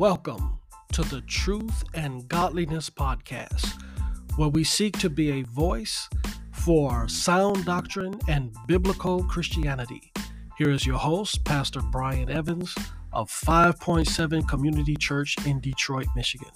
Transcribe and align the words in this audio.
Welcome 0.00 0.58
to 0.92 1.02
the 1.02 1.20
Truth 1.20 1.84
and 1.92 2.26
Godliness 2.26 2.88
Podcast, 2.88 3.82
where 4.36 4.48
we 4.48 4.64
seek 4.64 4.98
to 5.00 5.10
be 5.10 5.30
a 5.32 5.42
voice 5.42 6.08
for 6.52 7.06
sound 7.06 7.66
doctrine 7.66 8.18
and 8.26 8.50
biblical 8.66 9.22
Christianity. 9.24 10.10
Here 10.56 10.70
is 10.70 10.86
your 10.86 10.96
host, 10.96 11.44
Pastor 11.44 11.82
Brian 11.92 12.30
Evans 12.30 12.74
of 13.12 13.30
5.7 13.30 14.48
Community 14.48 14.96
Church 14.96 15.36
in 15.44 15.60
Detroit, 15.60 16.06
Michigan. 16.16 16.48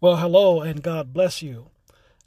Well, 0.00 0.16
hello 0.16 0.62
and 0.62 0.82
God 0.82 1.12
bless 1.12 1.42
you. 1.42 1.71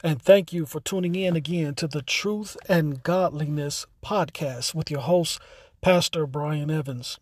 And 0.05 0.21
thank 0.21 0.53
you 0.53 0.67
for 0.67 0.79
tuning 0.79 1.15
in 1.15 1.35
again 1.35 1.73
to 1.73 1.87
the 1.87 2.03
Truth 2.03 2.57
and 2.69 3.01
Godliness 3.01 3.87
podcast 4.05 4.75
with 4.75 4.91
your 4.91 5.01
host, 5.01 5.39
Pastor 5.81 6.27
Brian 6.27 6.69
Evans. 6.69 7.17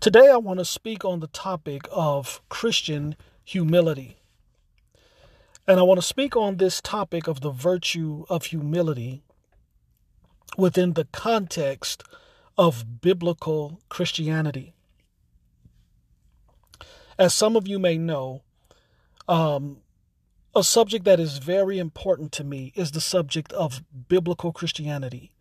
Today, 0.00 0.30
I 0.30 0.38
want 0.38 0.60
to 0.60 0.64
speak 0.64 1.04
on 1.04 1.20
the 1.20 1.26
topic 1.26 1.82
of 1.92 2.40
Christian 2.48 3.16
humility. 3.44 4.16
And 5.68 5.78
I 5.78 5.82
want 5.82 5.98
to 5.98 6.06
speak 6.06 6.36
on 6.36 6.56
this 6.56 6.80
topic 6.80 7.28
of 7.28 7.42
the 7.42 7.50
virtue 7.50 8.24
of 8.30 8.46
humility 8.46 9.24
within 10.56 10.94
the 10.94 11.04
context 11.12 12.02
of 12.56 13.02
biblical 13.02 13.78
Christianity. 13.90 14.72
As 17.18 17.34
some 17.34 17.56
of 17.56 17.68
you 17.68 17.78
may 17.78 17.98
know, 17.98 18.40
um, 19.28 19.82
a 20.56 20.62
subject 20.62 21.04
that 21.04 21.18
is 21.18 21.38
very 21.38 21.78
important 21.78 22.32
to 22.32 22.44
me 22.44 22.72
is 22.76 22.92
the 22.92 23.00
subject 23.00 23.52
of 23.52 23.82
biblical 24.08 24.52
Christianity, 24.52 25.34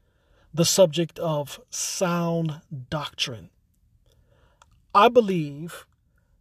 the 0.53 0.65
subject 0.65 1.19
of 1.19 1.59
sound 1.69 2.61
doctrine. 2.89 3.49
I 4.95 5.09
believe 5.09 5.85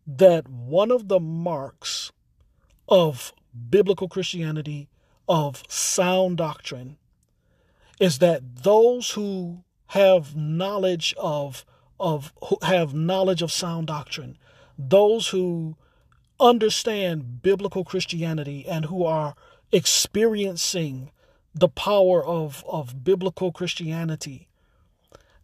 that 0.06 0.48
one 0.48 0.90
of 0.90 1.08
the 1.08 1.20
marks 1.20 2.12
of 2.88 3.32
biblical 3.68 4.08
Christianity, 4.08 4.88
of 5.28 5.62
sound 5.68 6.38
doctrine, 6.38 6.96
is 8.00 8.18
that 8.18 8.62
those 8.62 9.12
who 9.12 9.64
have 9.88 10.34
knowledge 10.34 11.14
of 11.18 11.64
of 12.00 12.32
have 12.62 12.94
knowledge 12.94 13.42
of 13.42 13.52
sound 13.52 13.86
doctrine, 13.86 14.36
those 14.76 15.28
who 15.28 15.76
understand 16.42 17.42
biblical 17.42 17.84
Christianity 17.84 18.66
and 18.68 18.86
who 18.86 19.04
are 19.04 19.34
experiencing 19.70 21.10
the 21.54 21.68
power 21.68 22.24
of, 22.24 22.64
of 22.68 23.04
biblical 23.04 23.52
Christianity, 23.52 24.48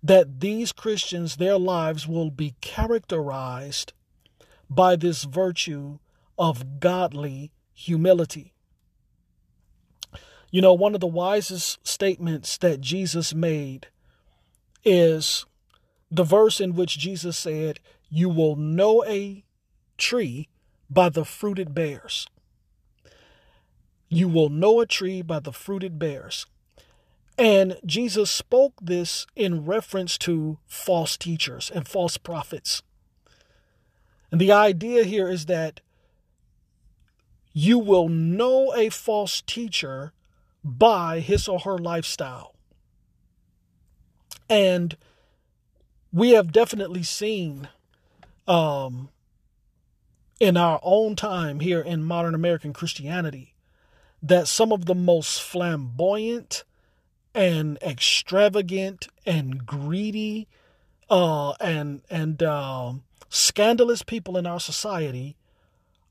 that 0.02 0.40
these 0.40 0.72
Christians, 0.72 1.36
their 1.36 1.58
lives 1.58 2.06
will 2.06 2.30
be 2.30 2.54
characterized 2.60 3.92
by 4.70 4.96
this 4.96 5.24
virtue 5.24 5.98
of 6.38 6.80
godly 6.80 7.52
humility. 7.74 8.52
You 10.50 10.62
know, 10.62 10.72
one 10.72 10.94
of 10.94 11.00
the 11.00 11.06
wisest 11.06 11.86
statements 11.86 12.56
that 12.58 12.80
Jesus 12.80 13.34
made 13.34 13.88
is 14.84 15.44
the 16.10 16.24
verse 16.24 16.60
in 16.60 16.74
which 16.74 16.98
Jesus 16.98 17.36
said, 17.36 17.80
You 18.08 18.28
will 18.30 18.56
know 18.56 19.04
a 19.04 19.44
tree 19.98 20.48
by 20.90 21.08
the 21.08 21.24
fruit 21.24 21.58
it 21.58 21.74
bears. 21.74 22.26
You 24.08 24.28
will 24.28 24.48
know 24.48 24.80
a 24.80 24.86
tree 24.86 25.22
by 25.22 25.40
the 25.40 25.52
fruit 25.52 25.82
it 25.82 25.98
bears. 25.98 26.46
And 27.36 27.78
Jesus 27.86 28.30
spoke 28.30 28.74
this 28.82 29.26
in 29.36 29.64
reference 29.64 30.18
to 30.18 30.58
false 30.66 31.16
teachers 31.16 31.70
and 31.72 31.86
false 31.86 32.16
prophets. 32.16 32.82
And 34.32 34.40
the 34.40 34.50
idea 34.50 35.04
here 35.04 35.28
is 35.28 35.46
that 35.46 35.80
you 37.52 37.78
will 37.78 38.08
know 38.08 38.74
a 38.74 38.88
false 38.88 39.40
teacher 39.42 40.12
by 40.64 41.20
his 41.20 41.48
or 41.48 41.60
her 41.60 41.78
lifestyle. 41.78 42.54
And 44.50 44.96
we 46.12 46.30
have 46.30 46.52
definitely 46.52 47.02
seen 47.02 47.68
um, 48.46 49.10
in 50.40 50.56
our 50.56 50.80
own 50.82 51.16
time 51.16 51.60
here 51.60 51.80
in 51.80 52.02
modern 52.02 52.34
American 52.34 52.72
Christianity 52.72 53.54
that 54.22 54.48
some 54.48 54.72
of 54.72 54.86
the 54.86 54.94
most 54.94 55.42
flamboyant 55.42 56.64
and 57.34 57.78
extravagant 57.82 59.08
and 59.24 59.64
greedy 59.66 60.48
uh, 61.10 61.52
and 61.60 62.02
and 62.10 62.42
uh, 62.42 62.92
scandalous 63.28 64.02
people 64.02 64.36
in 64.36 64.46
our 64.46 64.60
society 64.60 65.36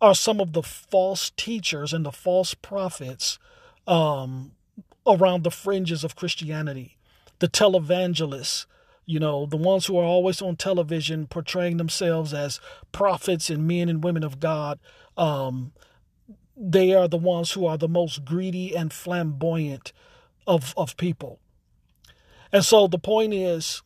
are 0.01 0.15
some 0.15 0.39
of 0.39 0.53
the 0.53 0.63
false 0.63 1.31
teachers 1.35 1.91
and 1.91 2.05
the 2.05 2.11
false 2.11 2.53
prophets 2.53 3.39
um, 3.87 4.51
around 5.07 5.43
the 5.43 5.51
fringes 5.51 6.03
of 6.03 6.15
Christianity, 6.15 6.97
the 7.39 7.47
televangelists, 7.47 8.65
you 9.07 9.19
know, 9.19 9.45
the 9.45 9.57
ones 9.57 9.85
who 9.85 9.97
are 9.97 10.03
always 10.03 10.41
on 10.41 10.57
television 10.57 11.27
portraying 11.27 11.77
themselves 11.77 12.33
as 12.33 12.59
prophets 12.91 13.49
and 13.49 13.65
men 13.65 13.87
and 13.87 14.03
women 14.03 14.21
of 14.21 14.41
God, 14.41 14.79
um, 15.15 15.71
they 16.57 16.93
are 16.93 17.07
the 17.07 17.17
ones 17.17 17.53
who 17.53 17.65
are 17.65 17.77
the 17.77 17.87
most 17.87 18.25
greedy 18.25 18.75
and 18.75 18.91
flamboyant 18.91 19.93
of, 20.45 20.73
of 20.75 20.97
people. 20.97 21.39
And 22.51 22.65
so 22.65 22.85
the 22.87 22.99
point 22.99 23.33
is, 23.33 23.81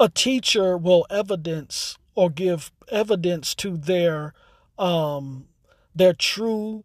a 0.00 0.08
teacher 0.08 0.76
will 0.76 1.06
evidence 1.10 1.96
or 2.16 2.28
give 2.28 2.72
evidence 2.88 3.54
to 3.56 3.76
their 3.76 4.32
um, 4.78 5.46
their 5.94 6.12
true 6.12 6.84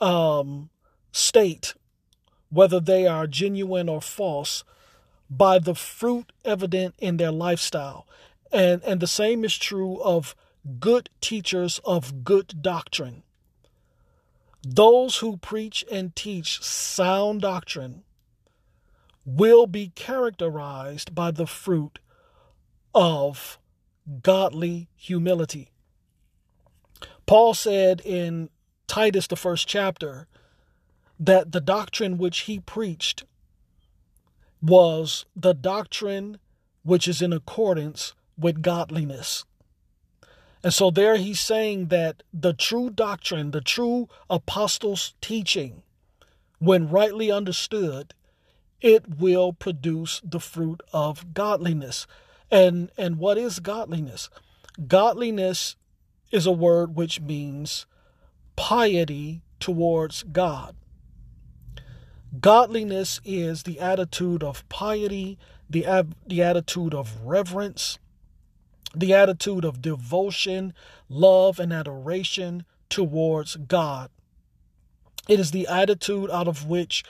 um, 0.00 0.68
state 1.12 1.74
whether 2.50 2.80
they 2.80 3.06
are 3.06 3.26
genuine 3.26 3.88
or 3.88 4.00
false, 4.00 4.64
by 5.30 5.58
the 5.58 5.74
fruit 5.74 6.32
evident 6.44 6.94
in 6.98 7.16
their 7.16 7.30
lifestyle. 7.30 8.06
And, 8.52 8.82
and 8.82 9.00
the 9.00 9.06
same 9.06 9.44
is 9.44 9.56
true 9.56 10.02
of 10.02 10.34
good 10.78 11.08
teachers 11.20 11.80
of 11.84 12.24
good 12.24 12.60
doctrine. 12.60 13.22
Those 14.66 15.18
who 15.18 15.38
preach 15.38 15.84
and 15.90 16.14
teach 16.14 16.62
sound 16.62 17.40
doctrine 17.42 18.02
will 19.24 19.66
be 19.66 19.92
characterized 19.94 21.14
by 21.14 21.30
the 21.30 21.46
fruit 21.46 21.98
of 22.94 23.58
godly 24.22 24.88
humility. 24.96 25.70
Paul 27.26 27.54
said 27.54 28.00
in 28.04 28.50
Titus, 28.88 29.28
the 29.28 29.36
first 29.36 29.68
chapter, 29.68 30.26
that 31.20 31.52
the 31.52 31.60
doctrine 31.60 32.16
which 32.16 32.40
he 32.40 32.58
preached 32.58 33.24
was 34.62 35.26
the 35.36 35.52
doctrine 35.52 36.38
which 36.82 37.06
is 37.06 37.20
in 37.20 37.32
accordance 37.32 38.14
with 38.38 38.62
godliness. 38.62 39.44
And 40.64 40.72
so 40.72 40.90
there 40.90 41.16
he's 41.16 41.40
saying 41.40 41.86
that 41.88 42.22
the 42.32 42.54
true 42.54 42.90
doctrine, 42.90 43.50
the 43.50 43.60
true 43.60 44.08
apostles' 44.28 45.14
teaching, 45.20 45.82
when 46.58 46.88
rightly 46.88 47.30
understood, 47.30 48.14
it 48.80 49.18
will 49.18 49.52
produce 49.52 50.20
the 50.24 50.40
fruit 50.40 50.82
of 50.92 51.34
godliness. 51.34 52.06
And 52.50 52.90
and 52.96 53.18
what 53.18 53.38
is 53.38 53.60
godliness? 53.60 54.28
Godliness 54.86 55.76
is 56.30 56.46
a 56.46 56.52
word 56.52 56.94
which 56.94 57.20
means 57.20 57.86
piety 58.56 59.42
towards 59.58 60.22
God. 60.22 60.76
Godliness 62.38 63.20
is 63.24 63.64
the 63.64 63.80
attitude 63.80 64.44
of 64.44 64.68
piety, 64.68 65.36
the, 65.68 66.06
the 66.26 66.42
attitude 66.42 66.94
of 66.94 67.20
reverence, 67.24 67.98
the 68.94 69.12
attitude 69.12 69.64
of 69.64 69.82
devotion, 69.82 70.72
love, 71.08 71.58
and 71.58 71.72
adoration 71.72 72.64
towards 72.88 73.56
God. 73.56 74.10
It 75.28 75.40
is 75.40 75.50
the 75.50 75.66
attitude 75.66 76.30
out 76.30 76.46
of 76.46 76.66
which 76.66 77.04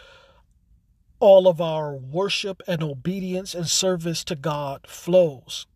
all 1.21 1.47
of 1.47 1.61
our 1.61 1.95
worship 1.95 2.63
and 2.67 2.83
obedience 2.83 3.55
and 3.55 3.69
service 3.69 4.25
to 4.25 4.35
God 4.35 4.87
flows. 4.87 5.67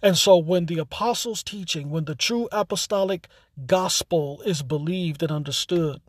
And 0.00 0.16
so, 0.16 0.36
when 0.36 0.66
the 0.66 0.78
apostles' 0.78 1.42
teaching, 1.42 1.90
when 1.90 2.04
the 2.04 2.14
true 2.14 2.48
apostolic 2.52 3.26
gospel 3.66 4.40
is 4.46 4.62
believed 4.62 5.24
and 5.24 5.32
understood, 5.32 6.00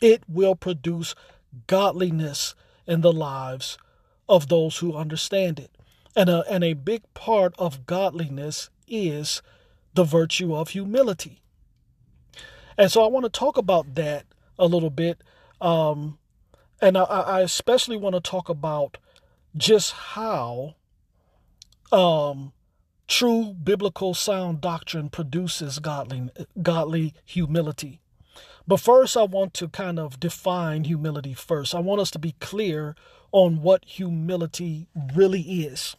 it 0.00 0.22
will 0.28 0.54
produce 0.54 1.14
godliness 1.66 2.54
in 2.86 3.00
the 3.00 3.12
lives 3.12 3.78
of 4.28 4.48
those 4.48 4.78
who 4.78 4.94
understand 4.96 5.58
it. 5.58 5.70
And 6.16 6.28
a, 6.28 6.44
and 6.50 6.64
a 6.64 6.74
big 6.74 7.02
part 7.14 7.54
of 7.58 7.86
godliness 7.86 8.70
is 8.88 9.42
the 9.94 10.04
virtue 10.04 10.54
of 10.54 10.70
humility. 10.70 11.42
And 12.76 12.90
so 12.90 13.04
I 13.04 13.08
want 13.08 13.24
to 13.24 13.30
talk 13.30 13.56
about 13.56 13.94
that 13.94 14.26
a 14.58 14.66
little 14.66 14.90
bit 14.90 15.22
um, 15.60 16.18
and 16.80 16.96
I, 16.96 17.02
I 17.02 17.40
especially 17.42 17.96
want 17.96 18.14
to 18.14 18.20
talk 18.20 18.48
about 18.48 18.98
just 19.56 19.92
how 19.92 20.76
um, 21.92 22.52
true 23.08 23.52
biblical 23.52 24.14
sound 24.14 24.60
doctrine 24.60 25.10
produces 25.10 25.78
godly 25.78 26.30
godly 26.62 27.14
humility. 27.24 28.00
But 28.66 28.80
first, 28.80 29.16
I 29.16 29.22
want 29.22 29.54
to 29.54 29.68
kind 29.68 29.98
of 29.98 30.20
define 30.20 30.84
humility 30.84 31.34
first. 31.34 31.74
I 31.74 31.80
want 31.80 32.00
us 32.00 32.10
to 32.12 32.18
be 32.18 32.34
clear 32.40 32.94
on 33.32 33.62
what 33.62 33.84
humility 33.84 34.86
really 35.14 35.40
is. 35.40 35.96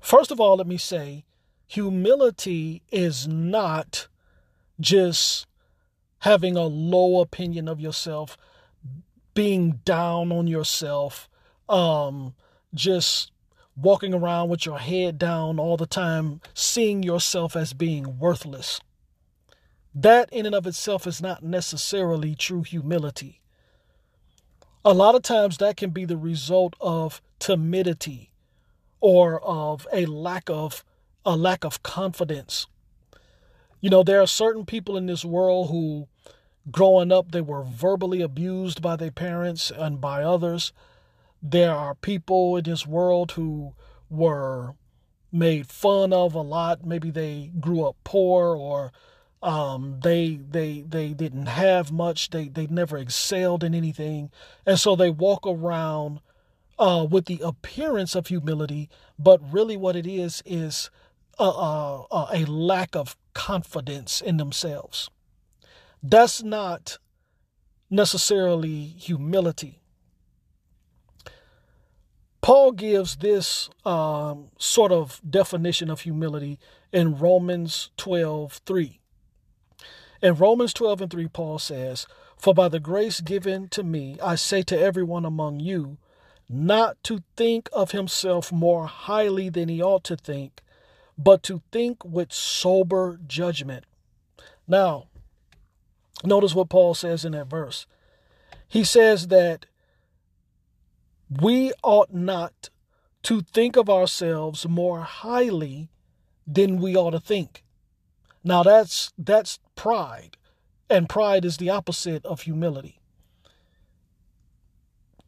First 0.00 0.30
of 0.30 0.40
all, 0.40 0.56
let 0.56 0.66
me 0.66 0.76
say 0.76 1.24
humility 1.66 2.82
is 2.92 3.26
not 3.26 4.06
just 4.78 5.46
having 6.20 6.56
a 6.56 6.64
low 6.64 7.20
opinion 7.20 7.68
of 7.68 7.80
yourself, 7.80 8.36
being 9.34 9.80
down 9.84 10.32
on 10.32 10.46
yourself, 10.46 11.28
um, 11.68 12.34
just 12.74 13.32
walking 13.76 14.14
around 14.14 14.48
with 14.48 14.64
your 14.64 14.78
head 14.78 15.18
down 15.18 15.58
all 15.58 15.76
the 15.76 15.86
time, 15.86 16.40
seeing 16.54 17.02
yourself 17.02 17.54
as 17.54 17.72
being 17.72 18.18
worthless. 18.18 18.80
That, 19.98 20.30
in 20.30 20.44
and 20.44 20.54
of 20.54 20.66
itself, 20.66 21.06
is 21.06 21.22
not 21.22 21.42
necessarily 21.42 22.34
true 22.34 22.62
humility. 22.62 23.40
A 24.84 24.92
lot 24.92 25.14
of 25.14 25.22
times, 25.22 25.56
that 25.56 25.78
can 25.78 25.88
be 25.88 26.04
the 26.04 26.18
result 26.18 26.76
of 26.82 27.22
timidity 27.38 28.30
or 29.00 29.42
of 29.42 29.86
a 29.94 30.04
lack 30.04 30.50
of 30.50 30.84
a 31.24 31.34
lack 31.34 31.64
of 31.64 31.82
confidence. 31.82 32.66
You 33.80 33.88
know, 33.88 34.02
there 34.02 34.20
are 34.20 34.26
certain 34.26 34.66
people 34.66 34.98
in 34.98 35.06
this 35.06 35.24
world 35.24 35.70
who, 35.70 36.08
growing 36.70 37.10
up, 37.10 37.32
they 37.32 37.40
were 37.40 37.64
verbally 37.64 38.20
abused 38.20 38.82
by 38.82 38.96
their 38.96 39.10
parents 39.10 39.72
and 39.74 39.98
by 39.98 40.22
others. 40.22 40.74
There 41.42 41.74
are 41.74 41.94
people 41.94 42.58
in 42.58 42.64
this 42.64 42.86
world 42.86 43.32
who 43.32 43.72
were 44.10 44.74
made 45.32 45.68
fun 45.68 46.12
of 46.12 46.34
a 46.34 46.42
lot. 46.42 46.84
Maybe 46.84 47.10
they 47.10 47.50
grew 47.58 47.82
up 47.86 47.96
poor 48.04 48.54
or 48.54 48.92
um, 49.46 50.00
they 50.02 50.40
they 50.50 50.80
they 50.80 51.14
didn't 51.14 51.46
have 51.46 51.92
much. 51.92 52.30
They 52.30 52.48
they 52.48 52.66
never 52.66 52.98
excelled 52.98 53.62
in 53.62 53.76
anything, 53.76 54.32
and 54.66 54.76
so 54.76 54.96
they 54.96 55.08
walk 55.08 55.46
around 55.46 56.18
uh, 56.80 57.06
with 57.08 57.26
the 57.26 57.40
appearance 57.44 58.16
of 58.16 58.26
humility, 58.26 58.90
but 59.20 59.40
really 59.52 59.76
what 59.76 59.94
it 59.94 60.04
is 60.04 60.42
is 60.44 60.90
a, 61.38 61.44
a, 61.44 62.28
a 62.34 62.44
lack 62.46 62.96
of 62.96 63.16
confidence 63.34 64.20
in 64.20 64.36
themselves. 64.36 65.10
That's 66.02 66.42
not 66.42 66.98
necessarily 67.88 68.82
humility. 68.84 69.80
Paul 72.40 72.72
gives 72.72 73.16
this 73.18 73.70
um, 73.84 74.48
sort 74.58 74.90
of 74.90 75.20
definition 75.28 75.88
of 75.88 76.00
humility 76.00 76.58
in 76.92 77.16
Romans 77.16 77.90
12 77.96 78.60
3. 78.66 79.00
In 80.22 80.34
Romans 80.34 80.72
12 80.72 81.02
and 81.02 81.10
3, 81.10 81.28
Paul 81.28 81.58
says, 81.58 82.06
For 82.38 82.54
by 82.54 82.68
the 82.68 82.80
grace 82.80 83.20
given 83.20 83.68
to 83.68 83.82
me, 83.82 84.18
I 84.22 84.34
say 84.34 84.62
to 84.62 84.78
everyone 84.78 85.24
among 85.24 85.60
you, 85.60 85.98
not 86.48 87.02
to 87.04 87.22
think 87.36 87.68
of 87.72 87.90
himself 87.90 88.52
more 88.52 88.86
highly 88.86 89.48
than 89.48 89.68
he 89.68 89.82
ought 89.82 90.04
to 90.04 90.16
think, 90.16 90.62
but 91.18 91.42
to 91.44 91.62
think 91.72 92.04
with 92.04 92.32
sober 92.32 93.18
judgment. 93.26 93.84
Now, 94.68 95.06
notice 96.24 96.54
what 96.54 96.68
Paul 96.68 96.94
says 96.94 97.24
in 97.24 97.32
that 97.32 97.48
verse. 97.48 97.86
He 98.68 98.84
says 98.84 99.28
that 99.28 99.66
we 101.28 101.72
ought 101.82 102.12
not 102.12 102.70
to 103.24 103.42
think 103.42 103.76
of 103.76 103.90
ourselves 103.90 104.68
more 104.68 105.00
highly 105.00 105.88
than 106.46 106.80
we 106.80 106.96
ought 106.96 107.10
to 107.10 107.20
think. 107.20 107.64
Now 108.44 108.62
that's 108.62 109.12
that's 109.18 109.58
pride, 109.76 110.36
and 110.90 111.08
pride 111.08 111.44
is 111.44 111.58
the 111.58 111.70
opposite 111.70 112.24
of 112.26 112.42
humility. 112.42 112.98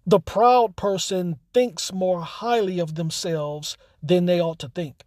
The 0.06 0.20
proud 0.20 0.74
person 0.74 1.38
thinks 1.52 1.92
more 1.92 2.22
highly 2.22 2.78
of 2.80 2.94
themselves 2.94 3.76
than 4.02 4.24
they 4.24 4.40
ought 4.40 4.58
to 4.60 4.68
think. 4.68 5.04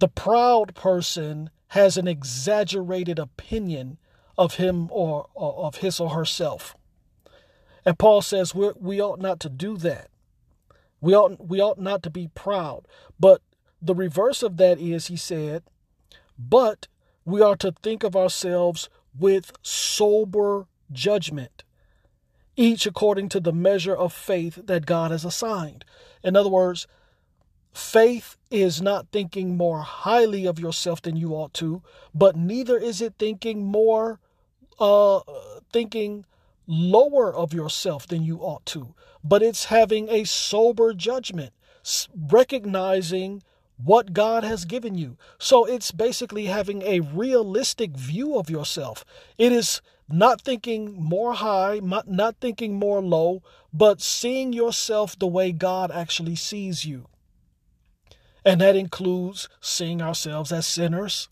The 0.00 0.08
proud 0.08 0.74
person 0.74 1.50
has 1.68 1.96
an 1.96 2.08
exaggerated 2.08 3.20
opinion 3.20 3.98
of 4.36 4.56
him 4.56 4.88
or, 4.90 5.28
or 5.34 5.66
of 5.66 5.76
his 5.76 6.00
or 6.00 6.10
herself. 6.10 6.74
And 7.84 7.98
Paul 7.98 8.20
says 8.20 8.54
we 8.54 8.70
we 8.78 9.00
ought 9.00 9.20
not 9.20 9.40
to 9.40 9.48
do 9.48 9.76
that. 9.78 10.08
We 11.00 11.14
ought 11.14 11.46
we 11.46 11.60
ought 11.60 11.78
not 11.78 12.02
to 12.02 12.10
be 12.10 12.28
proud. 12.34 12.86
But 13.18 13.42
the 13.80 13.94
reverse 13.94 14.42
of 14.42 14.56
that 14.58 14.78
is, 14.78 15.06
he 15.06 15.16
said, 15.16 15.64
but 16.38 16.88
we 17.24 17.40
are 17.40 17.56
to 17.56 17.72
think 17.82 18.02
of 18.02 18.16
ourselves 18.16 18.88
with 19.18 19.52
sober 19.62 20.66
judgment, 20.90 21.64
each 22.56 22.86
according 22.86 23.28
to 23.30 23.40
the 23.40 23.52
measure 23.52 23.96
of 23.96 24.12
faith 24.12 24.58
that 24.64 24.86
God 24.86 25.10
has 25.10 25.24
assigned. 25.24 25.84
In 26.22 26.36
other 26.36 26.48
words, 26.48 26.86
faith 27.72 28.36
is 28.50 28.82
not 28.82 29.08
thinking 29.12 29.56
more 29.56 29.80
highly 29.80 30.46
of 30.46 30.58
yourself 30.58 31.00
than 31.02 31.16
you 31.16 31.32
ought 31.34 31.54
to, 31.54 31.82
but 32.14 32.36
neither 32.36 32.78
is 32.78 33.00
it 33.00 33.14
thinking 33.18 33.64
more 33.64 34.20
uh 34.78 35.20
thinking 35.72 36.24
lower 36.66 37.34
of 37.34 37.52
yourself 37.52 38.06
than 38.06 38.22
you 38.22 38.38
ought 38.38 38.64
to, 38.66 38.94
but 39.22 39.42
it's 39.42 39.66
having 39.66 40.08
a 40.08 40.24
sober 40.24 40.92
judgment, 40.92 41.52
recognizing 42.16 43.42
what 43.84 44.12
God 44.12 44.44
has 44.44 44.64
given 44.64 44.96
you. 44.96 45.16
So 45.38 45.64
it's 45.64 45.90
basically 45.90 46.46
having 46.46 46.82
a 46.82 47.00
realistic 47.00 47.96
view 47.96 48.36
of 48.38 48.50
yourself. 48.50 49.04
It 49.38 49.52
is 49.52 49.80
not 50.08 50.42
thinking 50.42 50.94
more 50.94 51.34
high, 51.34 51.80
not 51.82 52.36
thinking 52.40 52.74
more 52.74 53.00
low, 53.00 53.42
but 53.72 54.00
seeing 54.00 54.52
yourself 54.52 55.18
the 55.18 55.26
way 55.26 55.52
God 55.52 55.90
actually 55.90 56.36
sees 56.36 56.84
you. 56.84 57.06
And 58.44 58.60
that 58.60 58.76
includes 58.76 59.48
seeing 59.60 60.02
ourselves 60.02 60.52
as 60.52 60.66
sinners, 60.66 61.28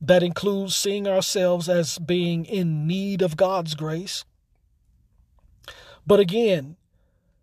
that 0.00 0.22
includes 0.22 0.74
seeing 0.74 1.06
ourselves 1.06 1.68
as 1.68 1.98
being 1.98 2.46
in 2.46 2.86
need 2.86 3.20
of 3.20 3.36
God's 3.36 3.74
grace. 3.74 4.24
But 6.06 6.20
again, 6.20 6.76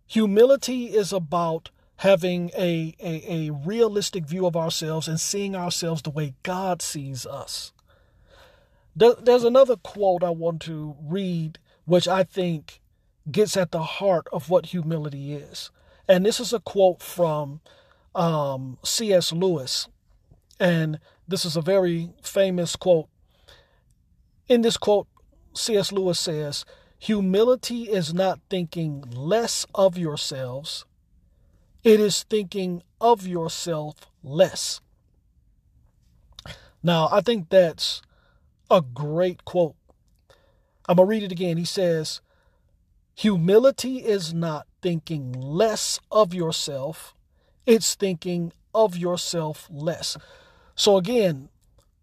humility 0.08 0.88
is 0.88 1.14
about 1.14 1.70
having 1.98 2.52
a, 2.58 2.96
a, 3.00 3.48
a 3.50 3.52
realistic 3.52 4.26
view 4.26 4.46
of 4.46 4.56
ourselves 4.56 5.08
and 5.08 5.20
seeing 5.20 5.56
ourselves 5.56 6.02
the 6.02 6.10
way 6.10 6.36
God 6.44 6.82
sees 6.82 7.26
us. 7.26 7.74
There's 8.96 9.44
another 9.44 9.76
quote 9.76 10.24
I 10.24 10.32
want 10.32 10.62
to 10.64 10.96
read, 11.04 11.60
which 11.86 12.08
I 12.08 12.24
think 12.24 12.82
gets 13.32 13.56
at 13.56 13.72
the 13.72 13.84
heart 13.84 14.28
of 14.32 14.50
what 14.50 14.68
humility 14.68 15.34
is. 15.34 15.70
And 16.08 16.26
this 16.26 16.40
is 16.40 16.54
a 16.54 16.60
quote 16.60 17.02
from 17.02 17.62
um, 18.16 18.80
C.S. 18.84 19.32
Lewis. 19.32 19.88
And 20.60 21.00
this 21.28 21.46
is 21.46 21.56
a 21.56 21.62
very 21.62 22.10
famous 22.24 22.76
quote. 22.76 23.08
In 24.48 24.62
this 24.62 24.78
quote, 24.78 25.08
C.S. 25.54 25.92
Lewis 25.92 26.20
says, 26.20 26.66
Humility 27.00 27.84
is 27.84 28.14
not 28.14 28.40
thinking 28.50 29.04
less 29.12 29.68
of 29.76 29.98
yourselves, 29.98 30.86
it 31.84 32.00
is 32.00 32.24
thinking 32.24 32.84
of 33.00 33.26
yourself 33.26 33.96
less. 34.24 34.82
Now, 36.84 37.10
I 37.12 37.22
think 37.22 37.50
that's 37.50 38.02
a 38.70 38.82
great 38.82 39.46
quote. 39.46 39.76
I'm 40.88 40.98
going 40.98 41.08
to 41.08 41.10
read 41.10 41.24
it 41.24 41.32
again. 41.32 41.58
He 41.58 41.66
says, 41.66 42.22
Humility 43.16 43.98
is 43.98 44.34
not 44.34 44.68
thinking 44.82 45.34
less 45.34 46.00
of 46.12 46.34
yourself, 46.34 47.16
it's 47.66 47.96
thinking 47.96 48.54
of 48.76 48.96
yourself 48.96 49.68
less. 49.72 50.18
So, 50.76 50.98
again, 50.98 51.50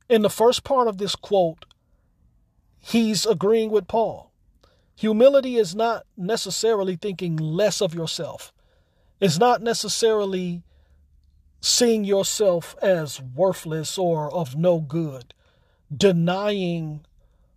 in 0.09 0.23
the 0.23 0.31
first 0.31 0.65
part 0.65 0.89
of 0.89 0.99
this 0.99 1.15
quote, 1.15 1.65
he's 2.81 3.25
agreeing 3.25 3.71
with 3.71 3.87
Paul. 3.87 4.33
Humility 4.97 5.57
is 5.57 5.75
not 5.75 6.05
necessarily 6.17 6.97
thinking 6.97 7.37
less 7.37 7.81
of 7.81 7.95
yourself, 7.95 8.53
it's 9.21 9.39
not 9.39 9.63
necessarily 9.63 10.63
seeing 11.61 12.05
yourself 12.05 12.77
as 12.83 13.21
worthless 13.21 13.97
or 13.97 14.31
of 14.33 14.57
no 14.57 14.81
good, 14.81 15.35
denying 15.95 17.05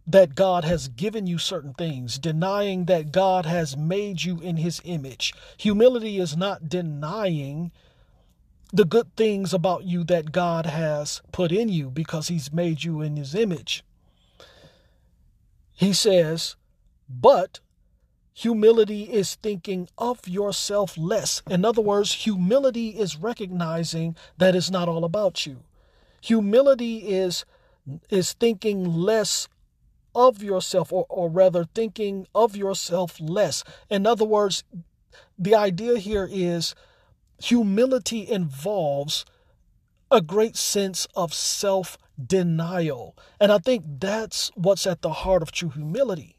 that 0.05 0.35
God 0.35 0.63
has 0.63 0.87
given 0.87 1.27
you 1.27 1.37
certain 1.37 1.73
things, 1.73 2.17
denying 2.17 2.85
that 2.85 3.11
God 3.11 3.45
has 3.45 3.75
made 3.75 4.23
you 4.23 4.39
in 4.39 4.57
his 4.57 4.81
image. 4.85 5.33
Humility 5.57 6.17
is 6.19 6.37
not 6.37 6.69
denying 6.69 7.71
the 8.71 8.85
good 8.85 9.15
things 9.15 9.53
about 9.53 9.85
you 9.85 10.03
that 10.05 10.31
God 10.31 10.65
has 10.65 11.21
put 11.31 11.51
in 11.51 11.69
you 11.69 11.89
because 11.89 12.27
He's 12.27 12.51
made 12.51 12.83
you 12.83 13.01
in 13.01 13.15
His 13.15 13.33
image. 13.33 13.83
he 15.73 15.93
says, 15.93 16.55
but 17.07 17.59
humility 18.37 19.01
is 19.05 19.33
thinking 19.33 19.89
of 19.97 20.27
yourself 20.27 20.95
less. 20.95 21.41
In 21.49 21.65
other 21.65 21.81
words, 21.81 22.13
humility 22.13 22.89
is 22.89 23.17
recognizing 23.17 24.15
that 24.37 24.55
it's 24.55 24.69
not 24.69 24.87
all 24.87 25.03
about 25.03 25.47
you. 25.47 25.63
Humility 26.21 26.97
is 26.97 27.45
is 28.11 28.33
thinking 28.33 28.83
less 28.93 29.47
of 30.13 30.43
yourself 30.43 30.93
or, 30.93 31.07
or 31.09 31.29
rather 31.29 31.65
thinking 31.73 32.27
of 32.35 32.55
yourself 32.55 33.19
less. 33.19 33.63
In 33.89 34.05
other 34.05 34.25
words, 34.25 34.63
the 35.39 35.55
idea 35.55 35.97
here 35.97 36.29
is 36.31 36.75
humility 37.41 38.29
involves 38.29 39.25
a 40.11 40.21
great 40.21 40.55
sense 40.55 41.07
of 41.15 41.33
self 41.33 41.97
denial. 42.23 43.17
And 43.39 43.51
I 43.51 43.57
think 43.57 43.83
that's 43.99 44.51
what's 44.53 44.85
at 44.85 45.01
the 45.01 45.13
heart 45.25 45.41
of 45.41 45.51
true 45.51 45.69
humility. 45.69 46.36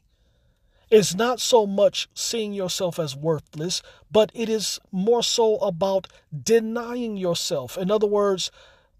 It's 0.89 1.13
not 1.13 1.39
so 1.39 1.67
much 1.67 2.09
seeing 2.13 2.53
yourself 2.53 2.97
as 2.97 3.15
worthless, 3.15 3.81
but 4.11 4.31
it 4.33 4.49
is 4.49 4.79
more 4.91 5.21
so 5.21 5.57
about 5.57 6.07
denying 6.43 7.15
yourself. 7.15 7.77
In 7.77 7.91
other 7.91 8.07
words, 8.07 8.51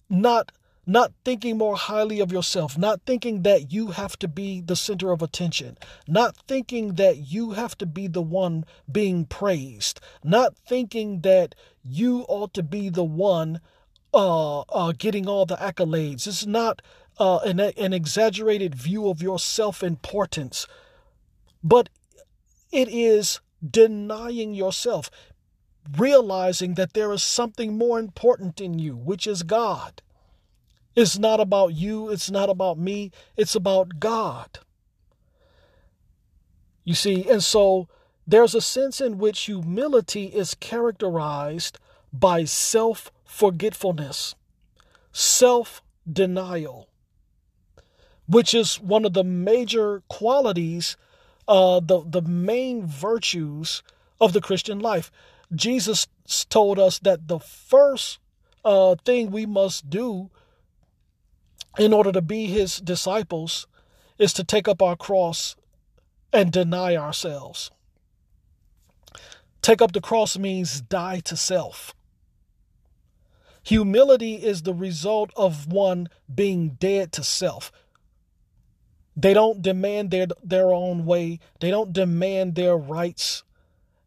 not 0.09 0.51
not 0.89 1.13
thinking 1.23 1.55
more 1.55 1.75
highly 1.75 2.19
of 2.19 2.31
yourself, 2.31 2.75
not 2.75 2.99
thinking 3.05 3.43
that 3.43 3.71
you 3.71 3.89
have 3.91 4.17
to 4.17 4.27
be 4.27 4.59
the 4.59 4.75
center 4.75 5.11
of 5.11 5.21
attention, 5.21 5.77
not 6.07 6.35
thinking 6.47 6.95
that 6.95 7.17
you 7.31 7.51
have 7.51 7.77
to 7.77 7.85
be 7.85 8.07
the 8.07 8.23
one 8.23 8.65
being 8.91 9.23
praised, 9.23 10.01
not 10.23 10.55
thinking 10.67 11.21
that 11.21 11.53
you 11.83 12.25
ought 12.27 12.55
to 12.55 12.63
be 12.63 12.89
the 12.89 13.03
one 13.03 13.61
uh, 14.15 14.61
uh, 14.61 14.91
getting 14.97 15.27
all 15.27 15.45
the 15.45 15.57
accolades. 15.57 16.25
It's 16.25 16.47
not 16.47 16.81
uh, 17.19 17.37
an, 17.45 17.59
an 17.59 17.93
exaggerated 17.93 18.73
view 18.73 19.09
of 19.09 19.21
your 19.21 19.37
self 19.37 19.83
importance, 19.83 20.65
but 21.63 21.89
it 22.71 22.87
is 22.89 23.39
denying 23.67 24.53
yourself, 24.53 25.09
realizing 25.97 26.75
that 26.75 26.93
there 26.93 27.11
is 27.11 27.23
something 27.23 27.77
more 27.77 27.99
important 27.99 28.61
in 28.61 28.79
you, 28.79 28.95
which 28.95 29.27
is 29.27 29.43
God. 29.43 30.01
It's 30.95 31.17
not 31.17 31.39
about 31.39 31.73
you, 31.73 32.09
it's 32.09 32.29
not 32.29 32.49
about 32.49 32.77
me, 32.77 33.11
it's 33.37 33.55
about 33.55 33.99
God. 33.99 34.59
You 36.83 36.95
see, 36.95 37.29
and 37.29 37.43
so 37.43 37.87
there's 38.25 38.55
a 38.55 38.61
sense 38.61 38.99
in 38.99 39.17
which 39.17 39.41
humility 39.41 40.25
is 40.25 40.55
characterized 40.55 41.77
by 42.11 42.45
self 42.45 43.11
forgetfulness, 43.25 44.35
self 45.11 45.81
denial, 46.11 46.89
which 48.27 48.53
is 48.53 48.79
one 48.79 49.05
of 49.05 49.13
the 49.13 49.23
major 49.23 50.01
qualities, 50.09 50.97
uh, 51.49 51.79
the, 51.79 52.03
the 52.05 52.21
main 52.21 52.85
virtues 52.85 53.81
of 54.21 54.33
the 54.33 54.39
Christian 54.39 54.79
life. 54.79 55.11
Jesus 55.53 56.07
told 56.49 56.77
us 56.77 56.99
that 56.99 57.27
the 57.27 57.39
first 57.39 58.19
uh, 58.63 58.95
thing 59.03 59.31
we 59.31 59.47
must 59.47 59.89
do 59.89 60.29
in 61.77 61.91
order 61.91 62.11
to 62.11 62.21
be 62.21 62.45
his 62.45 62.77
disciples 62.77 63.65
is 64.19 64.31
to 64.33 64.43
take 64.43 64.67
up 64.67 64.81
our 64.81 64.95
cross 64.95 65.55
and 66.31 66.51
deny 66.51 66.95
ourselves. 66.95 67.71
Take 69.63 69.81
up 69.81 69.91
the 69.93 70.01
cross 70.01 70.37
means 70.37 70.81
die 70.81 71.19
to 71.21 71.35
self. 71.35 71.95
Humility 73.63 74.35
is 74.35 74.61
the 74.61 74.73
result 74.73 75.31
of 75.35 75.67
one 75.67 76.09
being 76.33 76.77
dead 76.79 77.11
to 77.13 77.23
self. 77.23 77.71
They 79.19 79.33
don't 79.33 79.61
demand 79.61 80.11
their, 80.11 80.27
their 80.41 80.71
own 80.71 81.05
way, 81.05 81.39
they 81.59 81.71
don't 81.71 81.91
demand 81.91 82.55
their 82.55 82.77
rights. 82.77 83.43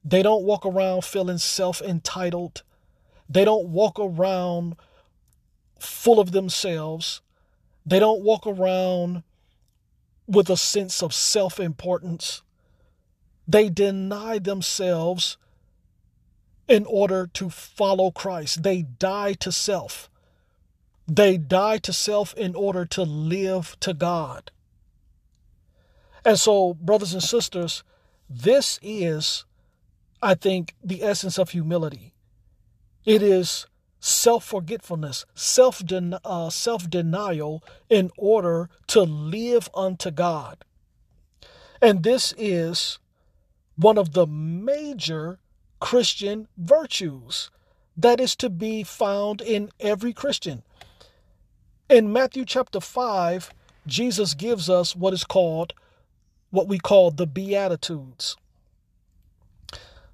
They 0.04 0.22
don't 0.22 0.44
walk 0.44 0.64
around 0.64 1.04
feeling 1.04 1.38
self 1.38 1.82
entitled. 1.82 2.62
They 3.28 3.44
don't 3.44 3.68
walk 3.68 3.98
around 4.00 4.76
full 5.78 6.18
of 6.18 6.32
themselves. 6.32 7.20
They 7.84 7.98
don't 7.98 8.22
walk 8.22 8.46
around 8.46 9.22
with 10.26 10.48
a 10.48 10.56
sense 10.56 11.02
of 11.02 11.12
self 11.12 11.60
importance. 11.60 12.42
They 13.46 13.68
deny 13.68 14.38
themselves 14.38 15.36
in 16.68 16.86
order 16.86 17.28
to 17.34 17.50
follow 17.50 18.10
Christ. 18.10 18.62
They 18.62 18.82
die 18.82 19.34
to 19.34 19.52
self. 19.52 20.08
They 21.06 21.36
die 21.36 21.78
to 21.78 21.92
self 21.92 22.32
in 22.34 22.54
order 22.54 22.86
to 22.86 23.02
live 23.02 23.76
to 23.80 23.92
God. 23.92 24.50
And 26.24 26.38
so, 26.38 26.74
brothers 26.74 27.12
and 27.12 27.22
sisters, 27.22 27.82
this 28.28 28.78
is, 28.82 29.44
I 30.22 30.34
think, 30.34 30.74
the 30.82 31.02
essence 31.02 31.38
of 31.38 31.50
humility. 31.50 32.12
It 33.04 33.22
is 33.22 33.66
self 33.98 34.44
forgetfulness, 34.44 35.24
self 35.34 35.82
uh, 36.24 36.78
denial 36.88 37.62
in 37.88 38.10
order 38.16 38.68
to 38.88 39.02
live 39.02 39.68
unto 39.74 40.10
God. 40.10 40.64
And 41.80 42.02
this 42.02 42.32
is 42.38 42.98
one 43.76 43.98
of 43.98 44.12
the 44.12 44.26
major 44.26 45.40
Christian 45.80 46.46
virtues 46.56 47.50
that 47.96 48.20
is 48.20 48.36
to 48.36 48.48
be 48.48 48.84
found 48.84 49.40
in 49.40 49.70
every 49.80 50.12
Christian. 50.12 50.62
In 51.88 52.12
Matthew 52.12 52.44
chapter 52.44 52.80
5, 52.80 53.52
Jesus 53.86 54.34
gives 54.34 54.70
us 54.70 54.94
what 54.94 55.12
is 55.12 55.24
called, 55.24 55.74
what 56.52 56.68
we 56.68 56.78
call 56.78 57.10
the 57.10 57.26
Beatitudes. 57.26 58.36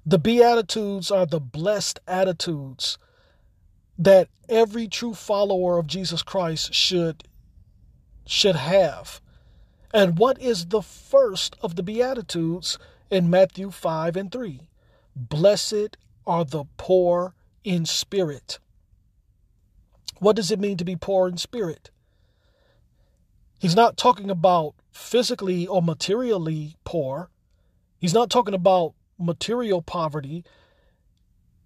The 0.05 0.17
Beatitudes 0.17 1.11
are 1.11 1.25
the 1.25 1.39
blessed 1.39 1.99
attitudes 2.07 2.97
that 3.97 4.29
every 4.47 4.87
true 4.87 5.13
follower 5.13 5.77
of 5.77 5.85
Jesus 5.85 6.23
Christ 6.23 6.73
should 6.73 7.23
should 8.25 8.55
have. 8.55 9.19
And 9.93 10.17
what 10.17 10.39
is 10.41 10.67
the 10.67 10.81
first 10.81 11.55
of 11.61 11.75
the 11.75 11.83
beatitudes 11.83 12.77
in 13.09 13.29
Matthew 13.29 13.71
5 13.71 14.15
and 14.15 14.31
3? 14.31 14.69
Blessed 15.15 15.97
are 16.27 16.45
the 16.45 16.65
poor 16.77 17.33
in 17.63 17.85
spirit. 17.85 18.59
What 20.19 20.35
does 20.35 20.51
it 20.51 20.59
mean 20.59 20.77
to 20.77 20.85
be 20.85 20.95
poor 20.95 21.27
in 21.27 21.37
spirit? 21.37 21.89
He's 23.59 23.75
not 23.75 23.97
talking 23.97 24.31
about 24.31 24.73
physically 24.91 25.67
or 25.67 25.81
materially 25.81 26.75
poor. 26.85 27.29
He's 27.99 28.13
not 28.13 28.29
talking 28.29 28.53
about 28.53 28.93
material 29.19 29.81
poverty. 29.81 30.45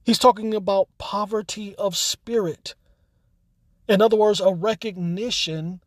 He's 0.04 0.18
talking 0.18 0.56
about 0.56 0.90
poverty 0.98 1.76
of 1.76 1.96
spirit. 1.96 2.74
In 3.88 4.02
other 4.02 4.18
words, 4.18 4.42
a 4.42 4.54
recognition 4.54 5.82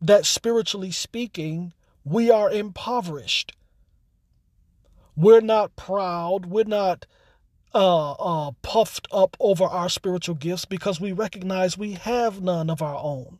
that 0.00 0.24
spiritually 0.24 0.90
speaking, 0.90 1.74
we 2.04 2.30
are 2.30 2.50
impoverished. 2.50 3.54
We're 5.14 5.42
not 5.42 5.76
proud. 5.76 6.46
We're 6.46 6.64
not 6.64 7.04
uh, 7.74 8.12
uh, 8.12 8.52
puffed 8.62 9.06
up 9.12 9.36
over 9.38 9.64
our 9.64 9.90
spiritual 9.90 10.36
gifts 10.36 10.64
because 10.64 11.00
we 11.00 11.12
recognize 11.12 11.76
we 11.76 11.92
have 11.92 12.40
none 12.40 12.70
of 12.70 12.80
our 12.80 12.96
own. 12.96 13.38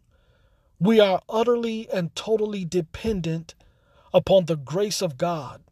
We 0.80 0.98
are 0.98 1.20
utterly 1.28 1.88
and 1.90 2.14
totally 2.16 2.64
dependent 2.64 3.54
upon 4.12 4.46
the 4.46 4.56
grace 4.56 5.02
of 5.02 5.16
God. 5.16 5.62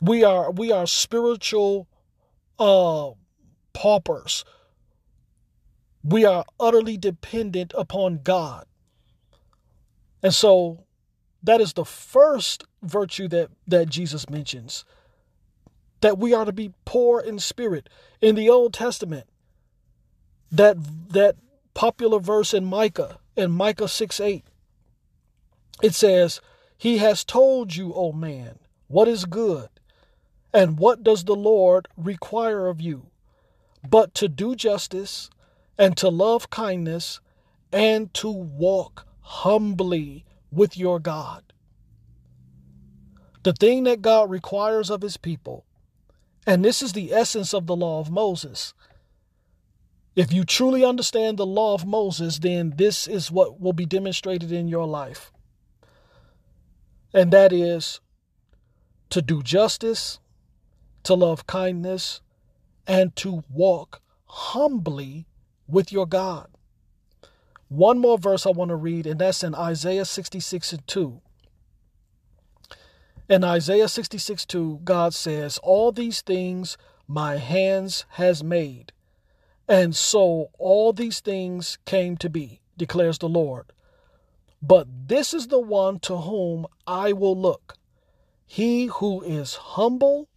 We 0.00 0.22
are 0.22 0.50
we 0.50 0.70
are 0.70 0.86
spiritual 0.86 1.88
uh, 2.58 3.10
paupers. 3.72 4.44
We 6.02 6.24
are 6.24 6.44
utterly 6.60 6.96
dependent 6.96 7.72
upon 7.76 8.20
God. 8.22 8.66
And 10.22 10.34
so 10.34 10.84
that 11.42 11.60
is 11.60 11.72
the 11.72 11.84
first 11.84 12.64
virtue 12.82 13.28
that, 13.28 13.50
that 13.66 13.88
Jesus 13.88 14.28
mentions 14.30 14.84
that 16.00 16.18
we 16.18 16.34
are 16.34 16.44
to 16.44 16.52
be 16.52 16.72
poor 16.84 17.20
in 17.20 17.38
spirit. 17.38 17.88
In 18.20 18.34
the 18.34 18.50
Old 18.50 18.74
Testament, 18.74 19.26
that 20.52 20.76
that 21.10 21.36
popular 21.72 22.18
verse 22.18 22.52
in 22.52 22.64
Micah, 22.64 23.18
in 23.36 23.50
Micah 23.50 23.88
6 23.88 24.20
8, 24.20 24.44
it 25.82 25.94
says, 25.94 26.40
He 26.76 26.98
has 26.98 27.24
told 27.24 27.74
you, 27.74 27.92
O 27.94 28.12
man, 28.12 28.58
what 28.88 29.08
is 29.08 29.24
good, 29.24 29.68
and 30.52 30.78
what 30.78 31.02
does 31.02 31.24
the 31.24 31.34
Lord 31.34 31.88
require 31.96 32.68
of 32.68 32.80
you, 32.80 33.06
but 33.88 34.14
to 34.14 34.28
do 34.28 34.54
justice 34.54 35.30
and 35.76 35.96
to 35.96 36.08
love 36.08 36.50
kindness 36.50 37.20
and 37.72 38.12
to 38.14 38.30
walk 38.30 39.06
humbly 39.20 40.24
with 40.52 40.76
your 40.76 41.00
God. 41.00 41.42
The 43.42 43.52
thing 43.52 43.82
that 43.84 44.00
God 44.00 44.30
requires 44.30 44.90
of 44.90 45.02
his 45.02 45.16
people, 45.16 45.64
and 46.46 46.64
this 46.64 46.82
is 46.82 46.92
the 46.92 47.12
essence 47.12 47.52
of 47.52 47.66
the 47.66 47.76
law 47.76 48.00
of 48.00 48.10
Moses. 48.10 48.74
If 50.16 50.32
you 50.32 50.44
truly 50.44 50.84
understand 50.84 51.38
the 51.38 51.46
law 51.46 51.74
of 51.74 51.86
Moses, 51.86 52.38
then 52.40 52.74
this 52.76 53.06
is 53.08 53.30
what 53.32 53.60
will 53.60 53.72
be 53.72 53.86
demonstrated 53.86 54.52
in 54.52 54.68
your 54.68 54.86
life. 54.86 55.32
and 57.14 57.32
that 57.32 57.52
is 57.52 58.00
to 59.10 59.22
do 59.22 59.42
justice, 59.42 60.20
to 61.04 61.14
love 61.14 61.46
kindness, 61.46 62.20
and 62.86 63.14
to 63.16 63.44
walk 63.50 64.02
humbly 64.26 65.26
with 65.68 65.92
your 65.92 66.06
God. 66.06 66.48
One 67.68 67.98
more 68.00 68.18
verse 68.18 68.46
I 68.46 68.50
want 68.50 68.70
to 68.70 68.76
read, 68.76 69.06
and 69.06 69.20
that's 69.20 69.44
in 69.44 69.54
Isaiah 69.54 70.06
66 70.06 70.72
and 70.74 70.86
2. 70.88 71.22
In 73.28 73.44
Isaiah 73.44 73.88
66 73.88 74.46
2, 74.46 74.80
God 74.84 75.14
says, 75.14 75.58
All 75.58 75.92
these 75.92 76.22
things 76.22 76.78
my 77.08 77.36
hands 77.38 78.06
has 78.12 78.44
made, 78.44 78.93
and 79.68 79.94
so 79.94 80.50
all 80.58 80.92
these 80.92 81.20
things 81.20 81.78
came 81.84 82.16
to 82.18 82.28
be, 82.28 82.60
declares 82.76 83.18
the 83.18 83.28
Lord. 83.28 83.66
But 84.62 84.86
this 85.08 85.34
is 85.34 85.48
the 85.48 85.60
one 85.60 85.98
to 86.00 86.16
whom 86.18 86.66
I 86.86 87.12
will 87.12 87.38
look, 87.38 87.74
he 88.46 88.86
who 88.86 89.22
is 89.22 89.54
humble 89.54 90.28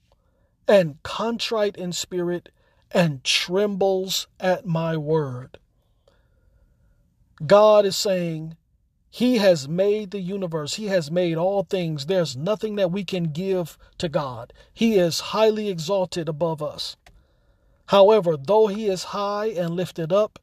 and 0.68 1.02
contrite 1.04 1.78
in 1.78 1.94
spirit 1.94 2.50
and 2.92 3.24
trembles 3.24 4.28
at 4.40 4.66
my 4.66 4.98
word. 4.98 5.60
God 7.46 7.86
is 7.86 7.96
saying, 7.96 8.56
he 9.10 9.38
has 9.38 9.68
made 9.68 10.12
the 10.12 10.20
universe. 10.20 10.76
He 10.76 10.88
has 10.88 11.10
made 11.10 11.38
all 11.38 11.64
things. 11.64 12.06
There's 12.06 12.38
nothing 12.38 12.76
that 12.76 12.92
we 12.92 13.04
can 13.04 13.32
give 13.32 13.78
to 13.98 14.10
God. 14.10 14.54
He 14.74 14.96
is 14.96 15.20
highly 15.32 15.70
exalted 15.70 16.30
above 16.30 16.62
us. 16.62 16.98
However, 17.88 18.38
though 18.38 18.68
he 18.68 18.88
is 18.88 19.06
high 19.06 19.48
and 19.48 19.76
lifted 19.76 20.12
up, 20.14 20.40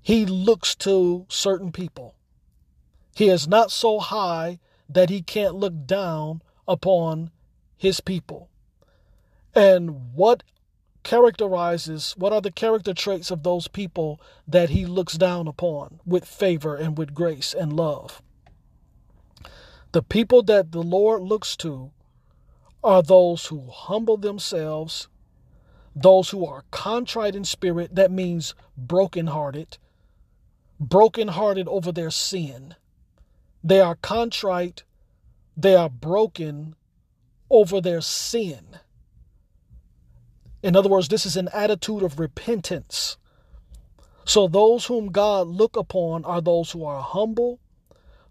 he 0.00 0.24
looks 0.24 0.74
to 0.76 1.26
certain 1.28 1.72
people. 1.72 2.14
He 3.14 3.28
is 3.28 3.46
not 3.46 3.70
so 3.70 3.98
high 3.98 4.60
that 4.88 5.10
he 5.10 5.22
can't 5.22 5.54
look 5.54 5.86
down 5.86 6.42
upon 6.66 7.30
his 7.76 8.00
people. 8.00 8.48
And 9.54 10.14
what 10.14 10.42
characterizes 11.02 12.14
what 12.16 12.32
are 12.32 12.40
the 12.40 12.52
character 12.52 12.92
traits 12.92 13.30
of 13.30 13.42
those 13.42 13.68
people 13.68 14.20
that 14.46 14.70
he 14.70 14.84
looks 14.86 15.16
down 15.16 15.48
upon 15.48 16.00
with 16.04 16.24
favor 16.24 16.76
and 16.76 16.98
with 16.98 17.14
grace 17.14 17.54
and 17.54 17.72
love. 17.72 18.22
The 19.92 20.02
people 20.02 20.42
that 20.44 20.72
the 20.72 20.82
Lord 20.82 21.22
looks 21.22 21.56
to 21.56 21.90
are 22.84 23.02
those 23.02 23.46
who 23.46 23.68
humble 23.70 24.16
themselves, 24.16 25.08
those 26.00 26.30
who 26.30 26.46
are 26.46 26.64
contrite 26.70 27.34
in 27.34 27.44
spirit, 27.44 27.94
that 27.94 28.10
means 28.10 28.54
brokenhearted, 28.76 29.76
brokenhearted 30.78 31.68
over 31.68 31.92
their 31.92 32.10
sin. 32.10 32.74
They 33.62 33.80
are 33.80 33.96
contrite, 33.96 34.84
they 35.56 35.74
are 35.74 35.90
broken 35.90 36.74
over 37.50 37.80
their 37.80 38.00
sin. 38.00 38.78
In 40.62 40.74
other 40.74 40.88
words, 40.88 41.08
this 41.08 41.26
is 41.26 41.36
an 41.36 41.48
attitude 41.52 42.02
of 42.02 42.18
repentance. 42.18 43.18
So 44.24 44.48
those 44.48 44.86
whom 44.86 45.10
God 45.10 45.48
look 45.48 45.76
upon 45.76 46.24
are 46.24 46.40
those 46.40 46.70
who 46.70 46.84
are 46.84 47.02
humble, 47.02 47.58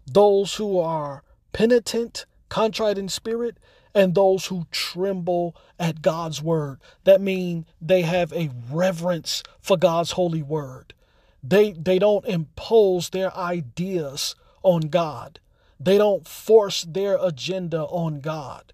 those 0.06 0.54
who 0.54 0.78
are 0.78 1.22
penitent, 1.52 2.26
contrite 2.48 2.98
in 2.98 3.08
spirit, 3.08 3.58
and 3.94 4.14
those 4.14 4.46
who 4.46 4.66
tremble 4.70 5.56
at 5.78 6.02
God's 6.02 6.42
word. 6.42 6.80
That 7.04 7.20
means 7.20 7.66
they 7.80 8.02
have 8.02 8.32
a 8.32 8.50
reverence 8.70 9.42
for 9.60 9.76
God's 9.76 10.12
holy 10.12 10.42
word. 10.42 10.94
They 11.42 11.72
they 11.72 11.98
don't 11.98 12.26
impose 12.26 13.10
their 13.10 13.34
ideas 13.36 14.34
on 14.62 14.82
God. 14.82 15.40
They 15.78 15.96
don't 15.96 16.28
force 16.28 16.82
their 16.82 17.18
agenda 17.20 17.82
on 17.84 18.20
God. 18.20 18.72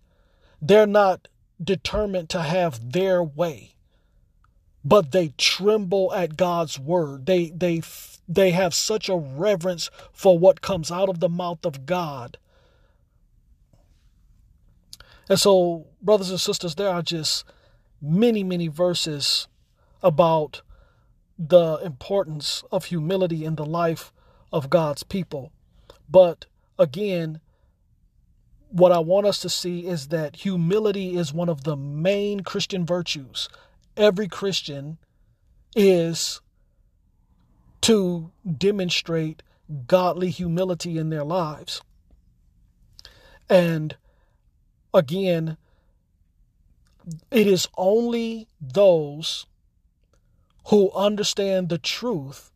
They're 0.60 0.86
not 0.86 1.28
determined 1.62 2.28
to 2.30 2.42
have 2.42 2.92
their 2.92 3.22
way 3.22 3.76
but 4.86 5.10
they 5.10 5.32
tremble 5.36 6.12
at 6.14 6.36
God's 6.36 6.78
word 6.78 7.26
they 7.26 7.50
they 7.50 7.82
they 8.28 8.52
have 8.52 8.72
such 8.72 9.08
a 9.08 9.16
reverence 9.16 9.90
for 10.12 10.38
what 10.38 10.60
comes 10.60 10.92
out 10.92 11.08
of 11.08 11.18
the 11.18 11.28
mouth 11.28 11.64
of 11.64 11.86
God 11.86 12.38
and 15.28 15.38
so 15.38 15.86
brothers 16.00 16.30
and 16.30 16.40
sisters 16.40 16.74
there 16.74 16.90
are 16.90 17.02
just 17.02 17.44
many 18.00 18.42
many 18.44 18.68
verses 18.68 19.48
about 20.02 20.62
the 21.38 21.76
importance 21.84 22.62
of 22.72 22.86
humility 22.86 23.44
in 23.44 23.56
the 23.56 23.66
life 23.66 24.12
of 24.52 24.70
God's 24.70 25.02
people 25.02 25.52
but 26.08 26.46
again 26.78 27.40
what 28.70 28.92
I 28.92 28.98
want 28.98 29.26
us 29.26 29.38
to 29.40 29.48
see 29.48 29.86
is 29.86 30.08
that 30.08 30.36
humility 30.36 31.16
is 31.16 31.32
one 31.32 31.48
of 31.48 31.64
the 31.64 31.76
main 31.76 32.40
Christian 32.40 32.84
virtues. 32.84 33.48
Every 33.96 34.28
Christian 34.28 34.98
is 35.74 36.40
to 37.82 38.32
demonstrate 38.58 39.42
godly 39.86 40.30
humility 40.30 40.98
in 40.98 41.10
their 41.10 41.24
lives. 41.24 41.80
And 43.48 43.96
again, 44.96 45.56
it 47.30 47.46
is 47.46 47.68
only 47.76 48.48
those 48.60 49.46
who 50.68 50.90
understand 50.92 51.68
the 51.68 51.78
truth, 51.78 52.50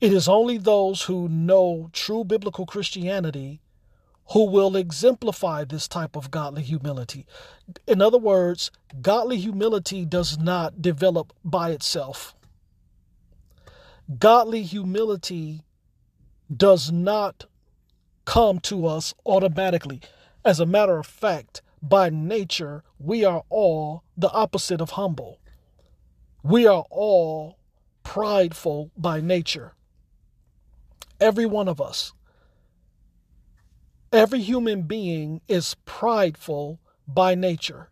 it 0.00 0.12
is 0.12 0.28
only 0.28 0.56
those 0.56 1.02
who 1.02 1.28
know 1.28 1.90
true 1.92 2.24
biblical 2.24 2.66
Christianity 2.66 3.60
who 4.30 4.44
will 4.44 4.74
exemplify 4.74 5.64
this 5.64 5.86
type 5.86 6.16
of 6.16 6.30
godly 6.30 6.62
humility. 6.62 7.26
In 7.86 8.02
other 8.02 8.18
words, 8.18 8.70
godly 9.00 9.38
humility 9.38 10.04
does 10.04 10.36
not 10.38 10.82
develop 10.82 11.32
by 11.44 11.70
itself. 11.70 12.34
Godly 14.18 14.62
humility 14.62 15.62
does 16.54 16.90
not 16.90 17.46
come 18.24 18.58
to 18.60 18.86
us 18.86 19.14
automatically. 19.24 20.00
As 20.46 20.60
a 20.60 20.64
matter 20.64 20.96
of 20.96 21.08
fact, 21.08 21.60
by 21.82 22.08
nature, 22.08 22.84
we 23.00 23.24
are 23.24 23.42
all 23.48 24.04
the 24.16 24.30
opposite 24.30 24.80
of 24.80 24.90
humble. 24.90 25.40
We 26.44 26.68
are 26.68 26.84
all 26.88 27.58
prideful 28.04 28.92
by 28.96 29.20
nature. 29.20 29.74
Every 31.20 31.46
one 31.46 31.66
of 31.66 31.80
us. 31.80 32.12
Every 34.12 34.40
human 34.40 34.82
being 34.82 35.40
is 35.48 35.74
prideful 35.84 36.78
by 37.08 37.34
nature. 37.34 37.90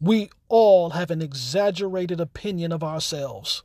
We 0.00 0.30
all 0.48 0.90
have 0.90 1.10
an 1.10 1.20
exaggerated 1.20 2.20
opinion 2.20 2.70
of 2.70 2.84
ourselves. 2.84 3.64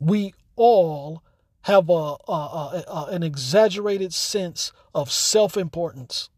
We 0.00 0.34
all 0.56 1.22
have 1.62 1.88
a, 1.88 2.16
a, 2.26 2.84
a, 2.88 3.06
an 3.12 3.22
exaggerated 3.22 4.12
sense 4.12 4.72
of 4.92 5.12
self 5.12 5.56
importance. 5.56 6.28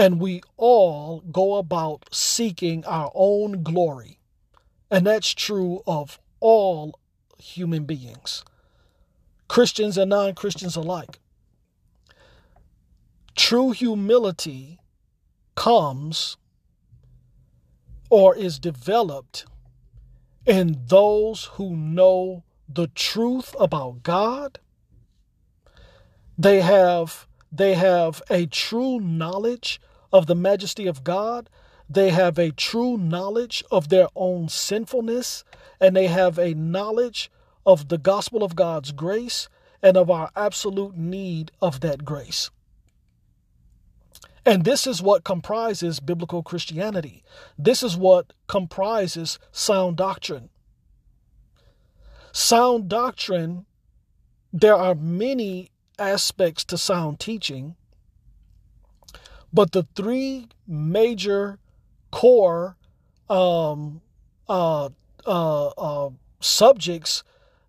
And 0.00 0.18
we 0.18 0.40
all 0.56 1.20
go 1.30 1.56
about 1.56 2.06
seeking 2.10 2.86
our 2.86 3.12
own 3.14 3.62
glory. 3.62 4.18
And 4.90 5.06
that's 5.06 5.34
true 5.34 5.82
of 5.86 6.18
all 6.40 6.98
human 7.36 7.84
beings, 7.84 8.42
Christians 9.46 9.98
and 9.98 10.08
non 10.08 10.34
Christians 10.34 10.74
alike. 10.74 11.18
True 13.36 13.72
humility 13.72 14.78
comes 15.54 16.38
or 18.08 18.34
is 18.34 18.58
developed 18.58 19.44
in 20.46 20.80
those 20.86 21.44
who 21.56 21.76
know 21.76 22.42
the 22.66 22.86
truth 22.86 23.54
about 23.60 24.02
God. 24.02 24.60
They 26.38 26.62
have 26.62 27.26
they 27.52 27.74
have 27.74 28.22
a 28.30 28.46
true 28.46 28.98
knowledge 28.98 29.78
of 30.12 30.26
the 30.26 30.34
majesty 30.34 30.86
of 30.86 31.04
God. 31.04 31.48
They 31.88 32.10
have 32.10 32.38
a 32.38 32.52
true 32.52 32.96
knowledge 32.96 33.64
of 33.70 33.88
their 33.88 34.08
own 34.14 34.48
sinfulness 34.48 35.44
and 35.80 35.96
they 35.96 36.06
have 36.06 36.38
a 36.38 36.54
knowledge 36.54 37.30
of 37.66 37.88
the 37.88 37.98
gospel 37.98 38.42
of 38.42 38.56
God's 38.56 38.92
grace 38.92 39.48
and 39.82 39.96
of 39.96 40.10
our 40.10 40.30
absolute 40.36 40.96
need 40.96 41.50
of 41.60 41.80
that 41.80 42.04
grace. 42.04 42.50
And 44.44 44.64
this 44.64 44.86
is 44.86 45.02
what 45.02 45.24
comprises 45.24 46.00
biblical 46.00 46.42
Christianity. 46.42 47.22
This 47.58 47.82
is 47.82 47.96
what 47.96 48.32
comprises 48.46 49.38
sound 49.52 49.96
doctrine. 49.96 50.48
Sound 52.32 52.88
doctrine, 52.88 53.66
there 54.52 54.74
are 54.74 54.94
many 54.94 55.70
aspects 55.98 56.64
to 56.64 56.78
sound 56.78 57.20
teaching, 57.20 57.76
but 59.52 59.72
the 59.72 59.86
three 59.94 60.48
major 60.66 61.58
core 62.10 62.76
um, 63.28 64.00
uh, 64.48 64.88
uh, 65.26 65.66
uh, 65.66 66.10
subjects 66.40 67.22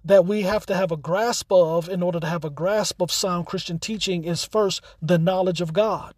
that 0.03 0.25
we 0.25 0.41
have 0.41 0.65
to 0.65 0.75
have 0.75 0.91
a 0.91 0.97
grasp 0.97 1.51
of 1.51 1.87
in 1.87 2.01
order 2.01 2.19
to 2.19 2.27
have 2.27 2.43
a 2.43 2.49
grasp 2.49 3.01
of 3.01 3.11
sound 3.11 3.45
Christian 3.45 3.77
teaching 3.77 4.23
is 4.23 4.43
first 4.43 4.81
the 5.01 5.17
knowledge 5.17 5.61
of 5.61 5.73
God. 5.73 6.15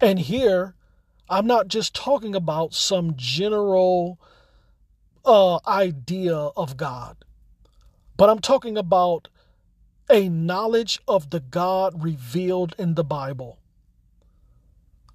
And 0.00 0.18
here, 0.18 0.74
I'm 1.28 1.46
not 1.46 1.68
just 1.68 1.94
talking 1.94 2.34
about 2.34 2.74
some 2.74 3.14
general 3.16 4.18
uh, 5.24 5.58
idea 5.66 6.36
of 6.36 6.76
God, 6.76 7.16
but 8.16 8.30
I'm 8.30 8.40
talking 8.40 8.76
about 8.76 9.28
a 10.10 10.28
knowledge 10.28 11.00
of 11.08 11.30
the 11.30 11.40
God 11.40 12.02
revealed 12.02 12.74
in 12.78 12.94
the 12.94 13.04
Bible. 13.04 13.58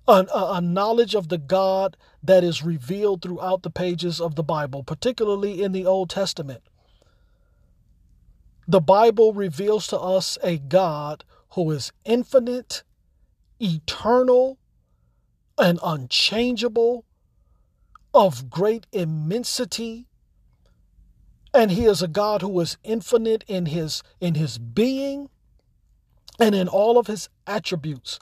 A, 0.08 0.25
a, 0.34 0.60
knowledge 0.60 1.13
of 1.13 1.30
the 1.30 1.38
God 1.38 1.95
that 2.23 2.43
is 2.43 2.63
revealed 2.63 3.21
throughout 3.21 3.62
the 3.62 3.69
pages 3.69 4.19
of 4.19 4.34
the 4.34 4.43
Bible, 4.43 4.84
particularly 4.84 5.62
in 5.62 5.71
the 5.71 5.86
Old 5.86 6.10
Testament. 6.10 6.63
The 8.67 8.82
Bible 8.82 9.34
reveals 9.34 9.86
to 9.88 9.99
us 9.99 10.39
a 10.43 10.58
God 10.58 11.23
who 11.52 11.69
is 11.69 11.91
infinite, 12.06 12.84
eternal, 13.60 14.58
and 15.60 15.80
unchangeable, 15.84 17.06
of 18.13 18.49
great 18.49 18.88
immensity, 18.91 20.09
and 21.54 21.72
he 21.72 21.86
is 21.86 22.02
a 22.02 22.08
God 22.08 22.42
who 22.42 22.60
is 22.60 22.78
infinite 22.84 23.44
in 23.48 23.68
his 23.68 24.04
in 24.20 24.36
his 24.36 24.58
being 24.58 25.30
and 26.40 26.56
in 26.56 26.68
all 26.68 26.98
of 26.98 27.08
his 27.08 27.30
attributes. 27.48 28.20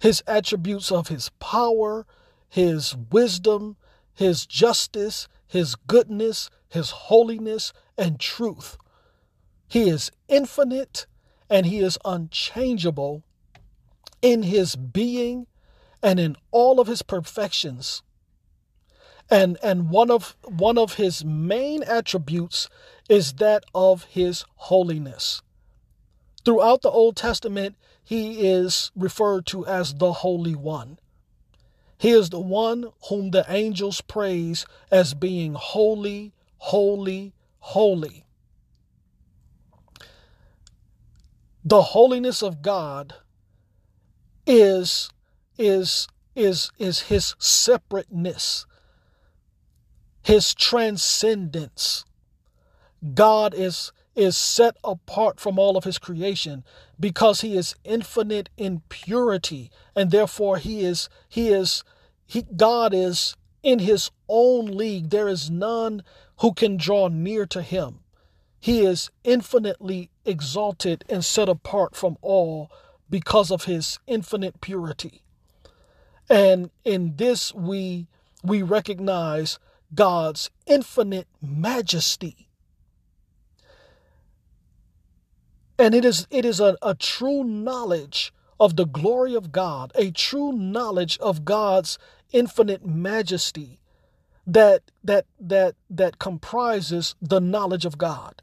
His 0.00 0.22
attributes 0.26 0.90
of 0.90 1.08
his 1.08 1.28
power, 1.38 2.06
his 2.48 2.96
wisdom, 3.10 3.76
his 4.14 4.46
justice, 4.46 5.28
his 5.46 5.74
goodness, 5.74 6.50
his 6.68 6.90
holiness 6.90 7.72
and 7.96 8.18
truth. 8.18 8.76
He 9.68 9.88
is 9.88 10.10
infinite 10.28 11.06
and 11.48 11.66
he 11.66 11.80
is 11.80 11.98
unchangeable 12.04 13.22
in 14.22 14.44
his 14.44 14.76
being 14.76 15.46
and 16.02 16.18
in 16.18 16.36
all 16.50 16.80
of 16.80 16.86
his 16.88 17.02
perfections. 17.02 18.02
And 19.32 19.56
and 19.62 19.88
one 19.88 20.10
of 20.10 20.36
one 20.44 20.76
of 20.76 20.96
his 20.96 21.24
main 21.24 21.82
attributes 21.84 22.68
is 23.08 23.32
that 23.34 23.64
of 23.74 24.04
his 24.04 24.44
holiness. 24.56 25.40
Throughout 26.44 26.82
the 26.82 26.90
Old 26.90 27.16
Testament, 27.16 27.76
he 28.04 28.46
is 28.46 28.90
referred 28.94 29.46
to 29.46 29.64
as 29.66 29.94
the 29.94 30.12
Holy 30.12 30.54
One. 30.54 30.98
He 31.96 32.10
is 32.10 32.28
the 32.28 32.40
one 32.40 32.90
whom 33.08 33.30
the 33.30 33.46
angels 33.48 34.02
praise 34.02 34.66
as 34.90 35.14
being 35.14 35.54
holy, 35.54 36.34
holy, 36.58 37.32
holy. 37.60 38.26
The 41.64 41.80
holiness 41.80 42.42
of 42.42 42.60
God 42.60 43.14
is 44.46 45.08
is 45.56 46.06
is 46.36 46.70
is 46.78 47.00
his 47.00 47.34
separateness 47.38 48.66
his 50.22 50.54
transcendence. 50.54 52.04
God 53.14 53.54
is 53.54 53.92
is 54.14 54.36
set 54.36 54.76
apart 54.84 55.40
from 55.40 55.58
all 55.58 55.76
of 55.76 55.84
his 55.84 55.98
creation 55.98 56.62
because 57.00 57.40
he 57.40 57.56
is 57.56 57.74
infinite 57.82 58.50
in 58.58 58.82
purity 58.90 59.70
and 59.96 60.10
therefore 60.10 60.58
he 60.58 60.84
is 60.84 61.08
he 61.28 61.48
is 61.48 61.82
he 62.26 62.42
God 62.56 62.92
is 62.94 63.36
in 63.62 63.78
his 63.80 64.10
own 64.28 64.66
league. 64.66 65.10
There 65.10 65.28
is 65.28 65.50
none 65.50 66.02
who 66.40 66.52
can 66.52 66.76
draw 66.76 67.08
near 67.08 67.46
to 67.46 67.62
him. 67.62 68.00
He 68.60 68.84
is 68.84 69.10
infinitely 69.24 70.10
exalted 70.24 71.04
and 71.08 71.24
set 71.24 71.48
apart 71.48 71.96
from 71.96 72.16
all 72.22 72.70
because 73.10 73.50
of 73.50 73.64
his 73.64 73.98
infinite 74.06 74.60
purity. 74.60 75.22
And 76.30 76.70
in 76.84 77.16
this 77.16 77.52
we 77.54 78.08
we 78.44 78.62
recognize 78.62 79.58
God's 79.94 80.50
infinite 80.66 81.28
majesty. 81.40 82.48
And 85.78 85.94
it 85.94 86.04
is 86.04 86.26
it 86.30 86.44
is 86.44 86.60
a, 86.60 86.76
a 86.82 86.94
true 86.94 87.42
knowledge 87.44 88.32
of 88.60 88.76
the 88.76 88.86
glory 88.86 89.34
of 89.34 89.50
God, 89.50 89.90
a 89.94 90.10
true 90.10 90.52
knowledge 90.52 91.18
of 91.18 91.44
God's 91.44 91.98
infinite 92.32 92.86
majesty 92.86 93.80
that 94.46 94.82
that 95.02 95.26
that 95.40 95.74
that 95.90 96.18
comprises 96.18 97.14
the 97.20 97.40
knowledge 97.40 97.84
of 97.84 97.98
God. 97.98 98.42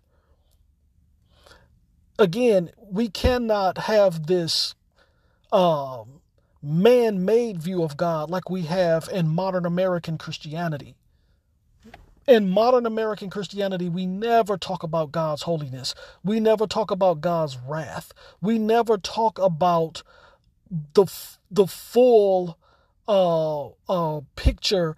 Again, 2.18 2.72
we 2.78 3.08
cannot 3.08 3.78
have 3.78 4.28
this 4.28 4.76
um, 5.54 6.20
man-made 6.62 7.62
view 7.62 7.84
of 7.84 7.96
God 7.96 8.30
like 8.30 8.50
we 8.50 8.64
have 8.64 9.08
in 9.12 9.30
modern 9.30 9.66
American 9.66 10.18
Christianity. 10.18 10.96
In 12.30 12.48
modern 12.48 12.86
American 12.86 13.32
Christianity, 13.32 13.90
we 13.90 14.06
never 14.06 14.56
talk 14.56 14.84
about 14.84 15.12
God's 15.12 15.42
holiness. 15.42 15.96
We 16.24 16.40
never 16.40 16.68
talk 16.68 16.92
about 16.92 17.22
God's 17.22 17.58
wrath. 17.58 18.12
We 18.40 18.60
never 18.60 19.00
talk 19.00 19.40
about 19.40 20.04
the 20.94 21.08
the 21.50 21.66
full 21.66 22.60
uh, 23.08 23.70
uh, 23.90 24.22
picture 24.36 24.96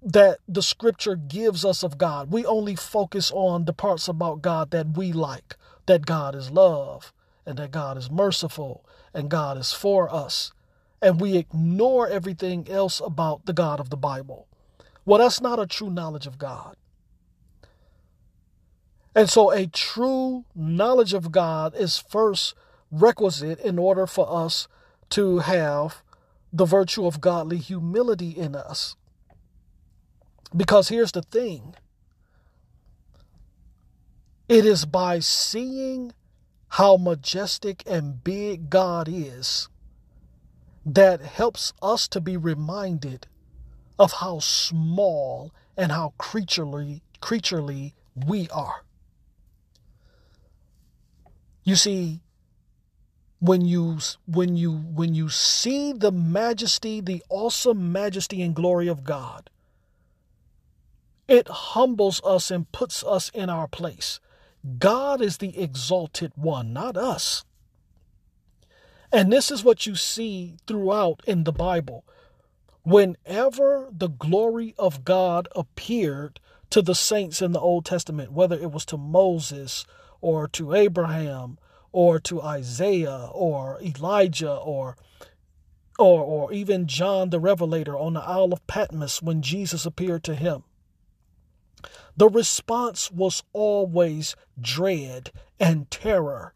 that 0.00 0.38
the 0.48 0.62
scripture 0.62 1.16
gives 1.16 1.66
us 1.66 1.82
of 1.82 1.98
God. 1.98 2.32
We 2.32 2.46
only 2.46 2.76
focus 2.76 3.30
on 3.34 3.66
the 3.66 3.74
parts 3.74 4.08
about 4.08 4.40
God 4.40 4.70
that 4.70 4.96
we 4.96 5.12
like, 5.12 5.56
that 5.84 6.06
God 6.06 6.34
is 6.34 6.50
love 6.50 7.12
and 7.44 7.58
that 7.58 7.72
God 7.72 7.98
is 7.98 8.10
merciful 8.10 8.86
and 9.12 9.28
God 9.28 9.58
is 9.58 9.72
for 9.74 10.10
us. 10.10 10.50
And 11.02 11.20
we 11.20 11.36
ignore 11.36 12.08
everything 12.08 12.70
else 12.70 13.02
about 13.04 13.44
the 13.44 13.52
God 13.52 13.80
of 13.80 13.90
the 13.90 13.98
Bible. 13.98 14.48
Well, 15.04 15.18
that's 15.18 15.40
not 15.40 15.58
a 15.58 15.66
true 15.66 15.90
knowledge 15.90 16.26
of 16.26 16.38
God. 16.38 16.76
And 19.14 19.28
so, 19.28 19.50
a 19.50 19.66
true 19.66 20.44
knowledge 20.54 21.12
of 21.12 21.32
God 21.32 21.74
is 21.74 21.98
first 21.98 22.54
requisite 22.90 23.60
in 23.60 23.78
order 23.78 24.06
for 24.06 24.26
us 24.30 24.68
to 25.10 25.38
have 25.38 26.02
the 26.52 26.64
virtue 26.64 27.06
of 27.06 27.20
godly 27.20 27.58
humility 27.58 28.30
in 28.30 28.54
us. 28.54 28.96
Because 30.54 30.88
here's 30.88 31.12
the 31.12 31.22
thing 31.22 31.74
it 34.48 34.66
is 34.66 34.84
by 34.84 35.18
seeing 35.18 36.12
how 36.68 36.96
majestic 36.96 37.82
and 37.86 38.22
big 38.22 38.70
God 38.70 39.08
is 39.10 39.68
that 40.84 41.20
helps 41.20 41.72
us 41.80 42.08
to 42.08 42.20
be 42.20 42.36
reminded 42.36 43.26
of 43.98 44.12
how 44.12 44.38
small 44.38 45.52
and 45.76 45.92
how 45.92 46.14
creaturely 46.18 47.02
creaturely 47.20 47.94
we 48.14 48.48
are. 48.50 48.84
You 51.64 51.76
see, 51.76 52.20
when 53.38 53.62
you 53.62 53.98
when 54.26 54.56
you 54.56 54.72
when 54.72 55.14
you 55.14 55.28
see 55.28 55.92
the 55.92 56.12
majesty, 56.12 57.00
the 57.00 57.22
awesome 57.28 57.92
majesty 57.92 58.42
and 58.42 58.54
glory 58.54 58.88
of 58.88 59.04
God, 59.04 59.50
it 61.28 61.48
humbles 61.48 62.20
us 62.24 62.50
and 62.50 62.70
puts 62.72 63.02
us 63.04 63.30
in 63.30 63.48
our 63.48 63.68
place. 63.68 64.20
God 64.78 65.20
is 65.20 65.38
the 65.38 65.58
exalted 65.58 66.32
one, 66.36 66.72
not 66.72 66.96
us. 66.96 67.44
And 69.12 69.32
this 69.32 69.50
is 69.50 69.64
what 69.64 69.86
you 69.86 69.94
see 69.94 70.56
throughout 70.66 71.20
in 71.26 71.44
the 71.44 71.52
Bible. 71.52 72.04
Whenever 72.84 73.88
the 73.92 74.08
glory 74.08 74.74
of 74.78 75.04
God 75.04 75.48
appeared 75.54 76.40
to 76.70 76.82
the 76.82 76.94
saints 76.94 77.40
in 77.40 77.52
the 77.52 77.60
Old 77.60 77.84
Testament, 77.84 78.32
whether 78.32 78.58
it 78.58 78.72
was 78.72 78.84
to 78.86 78.96
Moses 78.96 79.84
or 80.20 80.48
to 80.48 80.74
Abraham 80.74 81.58
or 81.92 82.18
to 82.20 82.42
Isaiah 82.42 83.28
or 83.32 83.78
Elijah 83.82 84.54
or 84.54 84.96
or, 85.98 86.24
or 86.24 86.52
even 86.52 86.86
John 86.86 87.30
the 87.30 87.38
Revelator 87.38 87.96
on 87.96 88.14
the 88.14 88.22
Isle 88.22 88.52
of 88.52 88.66
Patmos 88.66 89.22
when 89.22 89.42
Jesus 89.42 89.84
appeared 89.84 90.24
to 90.24 90.34
him. 90.34 90.64
The 92.16 92.28
response 92.28 93.10
was 93.10 93.42
always 93.52 94.34
dread 94.60 95.30
and 95.60 95.90
terror. 95.90 96.54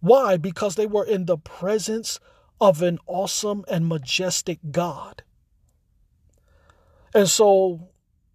Why? 0.00 0.36
Because 0.36 0.74
they 0.74 0.86
were 0.86 1.04
in 1.04 1.26
the 1.26 1.38
presence 1.38 2.18
of 2.60 2.82
an 2.82 2.98
awesome 3.06 3.64
and 3.68 3.88
majestic 3.88 4.58
God. 4.70 5.22
And 7.14 7.28
so 7.28 7.88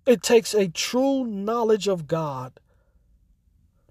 it 0.06 0.24
takes 0.24 0.54
a 0.54 0.68
true 0.68 1.26
knowledge 1.26 1.88
of 1.88 2.08
God 2.08 2.60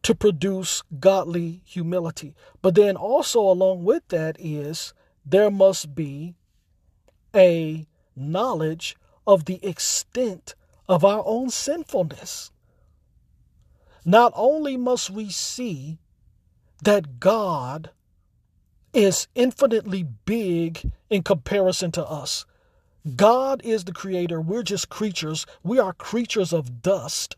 to 0.03 0.15
produce 0.15 0.83
godly 0.99 1.63
humility. 1.65 2.35
But 2.61 2.75
then 2.75 2.97
also, 2.97 3.41
along 3.41 3.85
with 3.85 4.09
that, 4.09 4.37
is 4.39 4.93
there 5.25 5.51
must 5.51 5.95
be 5.95 6.35
a 7.35 7.87
knowledge 8.17 8.97
of 9.27 9.45
the 9.45 9.65
extent 9.65 10.55
of 10.89 11.05
our 11.05 11.23
own 11.25 11.51
sinfulness. 11.51 12.51
Not 14.05 14.33
only 14.35 14.77
must 14.77 15.11
we 15.11 15.31
see 15.31 15.99
that 16.83 17.21
God 17.21 17.91
is 18.93 19.29
infinitely 19.35 20.05
big 20.25 20.93
in 21.11 21.23
comparison 21.23 21.93
to 21.93 22.05
us. 22.05 22.45
God 23.17 23.63
is 23.65 23.85
the 23.85 23.93
creator. 23.93 24.41
We're 24.41 24.63
just 24.63 24.89
creatures. 24.89 25.47
We 25.63 25.79
are 25.79 25.93
creatures 25.93 26.53
of 26.53 26.83
dust. 26.83 27.37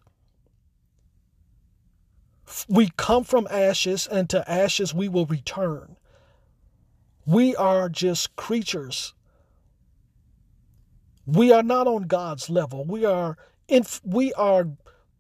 We 2.68 2.90
come 2.96 3.24
from 3.24 3.48
ashes, 3.50 4.06
and 4.06 4.28
to 4.30 4.48
ashes 4.50 4.94
we 4.94 5.08
will 5.08 5.26
return. 5.26 5.96
We 7.26 7.56
are 7.56 7.88
just 7.88 8.36
creatures. 8.36 9.14
We 11.26 11.52
are 11.52 11.62
not 11.62 11.86
on 11.86 12.02
God's 12.02 12.50
level. 12.50 12.84
We 12.84 13.04
are 13.04 13.38
we 14.04 14.32
are 14.34 14.68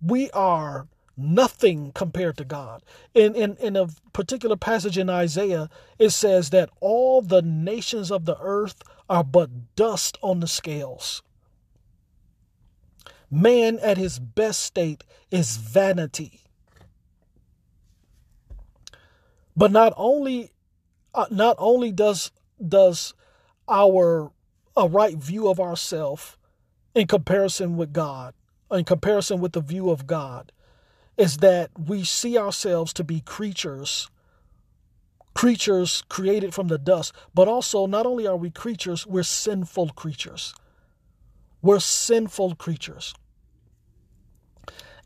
we 0.02 0.30
are 0.32 0.86
nothing 1.16 1.92
compared 1.92 2.36
to 2.38 2.44
God. 2.44 2.82
In, 3.14 3.34
in, 3.34 3.56
in 3.56 3.76
a 3.76 3.88
particular 4.12 4.56
passage 4.56 4.98
in 4.98 5.08
Isaiah, 5.10 5.68
it 5.98 6.10
says 6.10 6.50
that 6.50 6.70
all 6.80 7.22
the 7.22 7.42
nations 7.42 8.10
of 8.10 8.24
the 8.24 8.36
earth 8.40 8.82
are 9.08 9.24
but 9.24 9.74
dust 9.76 10.18
on 10.22 10.40
the 10.40 10.48
scales. 10.48 11.22
Man 13.30 13.78
at 13.80 13.98
his 13.98 14.18
best 14.18 14.60
state 14.60 15.04
is 15.30 15.56
vanity. 15.56 16.40
But 19.56 19.72
not 19.72 19.92
only 19.96 20.50
uh, 21.14 21.26
not 21.30 21.56
only 21.58 21.92
does 21.92 22.32
does 22.66 23.14
our 23.68 24.32
a 24.76 24.88
right 24.88 25.16
view 25.16 25.48
of 25.48 25.60
ourself 25.60 26.36
in 26.94 27.06
comparison 27.06 27.76
with 27.76 27.92
God, 27.92 28.34
in 28.70 28.84
comparison 28.84 29.40
with 29.40 29.52
the 29.52 29.60
view 29.60 29.90
of 29.90 30.06
God, 30.06 30.52
is 31.16 31.38
that 31.38 31.70
we 31.78 32.04
see 32.04 32.36
ourselves 32.36 32.92
to 32.94 33.04
be 33.04 33.20
creatures 33.20 34.08
creatures 35.34 36.02
created 36.08 36.54
from 36.54 36.68
the 36.68 36.78
dust 36.78 37.12
but 37.34 37.48
also 37.48 37.86
not 37.86 38.06
only 38.06 38.26
are 38.26 38.36
we 38.36 38.50
creatures 38.50 39.06
we're 39.06 39.22
sinful 39.22 39.88
creatures. 39.90 40.54
We're 41.60 41.80
sinful 41.80 42.56
creatures. 42.56 43.14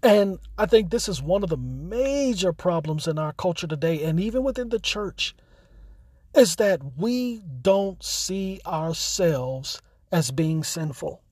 And 0.02 0.38
i 0.56 0.66
think 0.66 0.90
this 0.90 1.08
is 1.08 1.22
one 1.22 1.42
of 1.42 1.50
the 1.50 1.56
major 1.56 2.52
problems 2.52 3.08
in 3.08 3.18
our 3.18 3.32
culture 3.32 3.66
today 3.66 4.04
and 4.04 4.20
even 4.20 4.44
within 4.44 4.68
the 4.68 4.78
church 4.78 5.34
is 6.34 6.56
that 6.56 6.80
we 6.96 7.42
don't 7.62 8.02
see 8.02 8.60
ourselves 8.66 9.80
as 10.12 10.30
being 10.30 10.62
sinful. 10.62 11.22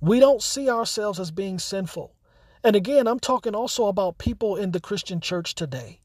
We 0.00 0.18
don't 0.18 0.42
see 0.42 0.68
ourselves 0.68 1.20
as 1.20 1.30
being 1.30 1.58
sinful 1.58 2.14
and 2.64 2.74
again, 2.74 3.06
I'm 3.06 3.20
talking 3.20 3.54
also 3.54 3.86
about 3.86 4.16
people 4.16 4.56
in 4.56 4.72
the 4.72 4.80
Christian 4.80 5.20
church 5.20 5.54
today. 5.54 6.00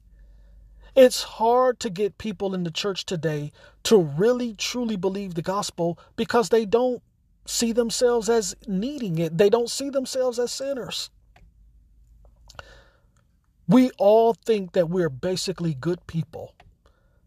It's 0.95 1.23
hard 1.23 1.79
to 1.79 1.89
get 1.89 2.17
people 2.17 2.53
in 2.53 2.63
the 2.63 2.71
church 2.71 3.05
today 3.05 3.53
to 3.83 3.97
really 3.97 4.53
truly 4.53 4.97
believe 4.97 5.35
the 5.35 5.41
gospel 5.41 5.97
because 6.17 6.49
they 6.49 6.65
don't 6.65 7.01
see 7.45 7.71
themselves 7.71 8.27
as 8.27 8.55
needing 8.67 9.17
it. 9.17 9.37
They 9.37 9.49
don't 9.49 9.69
see 9.69 9.89
themselves 9.89 10.37
as 10.37 10.51
sinners. 10.51 11.09
We 13.67 13.91
all 13.97 14.33
think 14.33 14.73
that 14.73 14.89
we're 14.89 15.09
basically 15.09 15.73
good 15.73 16.05
people. 16.07 16.55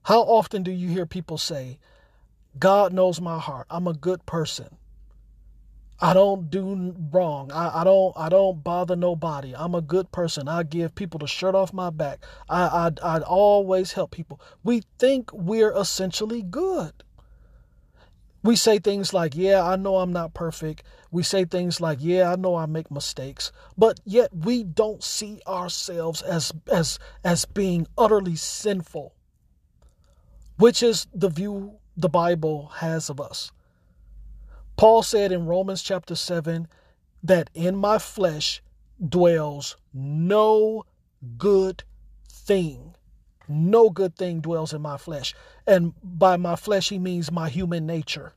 How 0.02 0.20
often 0.20 0.62
do 0.62 0.70
you 0.70 0.88
hear 0.88 1.06
people 1.06 1.38
say, 1.38 1.78
God 2.58 2.92
knows 2.92 3.20
my 3.20 3.38
heart. 3.38 3.66
I'm 3.70 3.86
a 3.86 3.94
good 3.94 4.26
person. 4.26 4.76
I 6.02 6.14
don't 6.14 6.50
do 6.50 6.96
wrong. 7.12 7.52
I, 7.52 7.82
I 7.82 7.84
don't 7.84 8.12
I 8.16 8.28
don't 8.28 8.64
bother 8.64 8.96
nobody. 8.96 9.54
I'm 9.54 9.76
a 9.76 9.80
good 9.80 10.10
person. 10.10 10.48
I 10.48 10.64
give 10.64 10.96
people 10.96 11.18
the 11.20 11.28
shirt 11.28 11.54
off 11.54 11.72
my 11.72 11.90
back. 11.90 12.24
I 12.48 12.90
I 13.04 13.16
I 13.16 13.20
always 13.20 13.92
help 13.92 14.10
people. 14.10 14.40
We 14.64 14.82
think 14.98 15.32
we're 15.32 15.72
essentially 15.72 16.42
good. 16.42 17.04
We 18.42 18.56
say 18.56 18.80
things 18.80 19.14
like, 19.14 19.36
"Yeah, 19.36 19.62
I 19.62 19.76
know 19.76 19.98
I'm 19.98 20.12
not 20.12 20.34
perfect." 20.34 20.82
We 21.12 21.22
say 21.22 21.44
things 21.44 21.80
like, 21.80 21.98
"Yeah, 22.00 22.32
I 22.32 22.34
know 22.34 22.56
I 22.56 22.66
make 22.66 22.90
mistakes." 22.90 23.52
But 23.78 24.00
yet 24.04 24.34
we 24.34 24.64
don't 24.64 25.04
see 25.04 25.40
ourselves 25.46 26.20
as 26.22 26.50
as 26.66 26.98
as 27.22 27.44
being 27.44 27.86
utterly 27.96 28.34
sinful, 28.34 29.14
which 30.56 30.82
is 30.82 31.06
the 31.14 31.28
view 31.28 31.78
the 31.96 32.08
Bible 32.08 32.72
has 32.78 33.08
of 33.08 33.20
us. 33.20 33.52
Paul 34.76 35.02
said 35.02 35.32
in 35.32 35.46
Romans 35.46 35.82
chapter 35.82 36.14
7 36.14 36.66
that 37.22 37.50
in 37.54 37.76
my 37.76 37.98
flesh 37.98 38.62
dwells 39.06 39.76
no 39.92 40.84
good 41.38 41.84
thing. 42.28 42.94
No 43.48 43.90
good 43.90 44.16
thing 44.16 44.40
dwells 44.40 44.72
in 44.72 44.82
my 44.82 44.96
flesh. 44.96 45.34
And 45.66 45.92
by 46.02 46.36
my 46.36 46.56
flesh, 46.56 46.88
he 46.88 46.98
means 46.98 47.30
my 47.30 47.48
human 47.48 47.86
nature. 47.86 48.32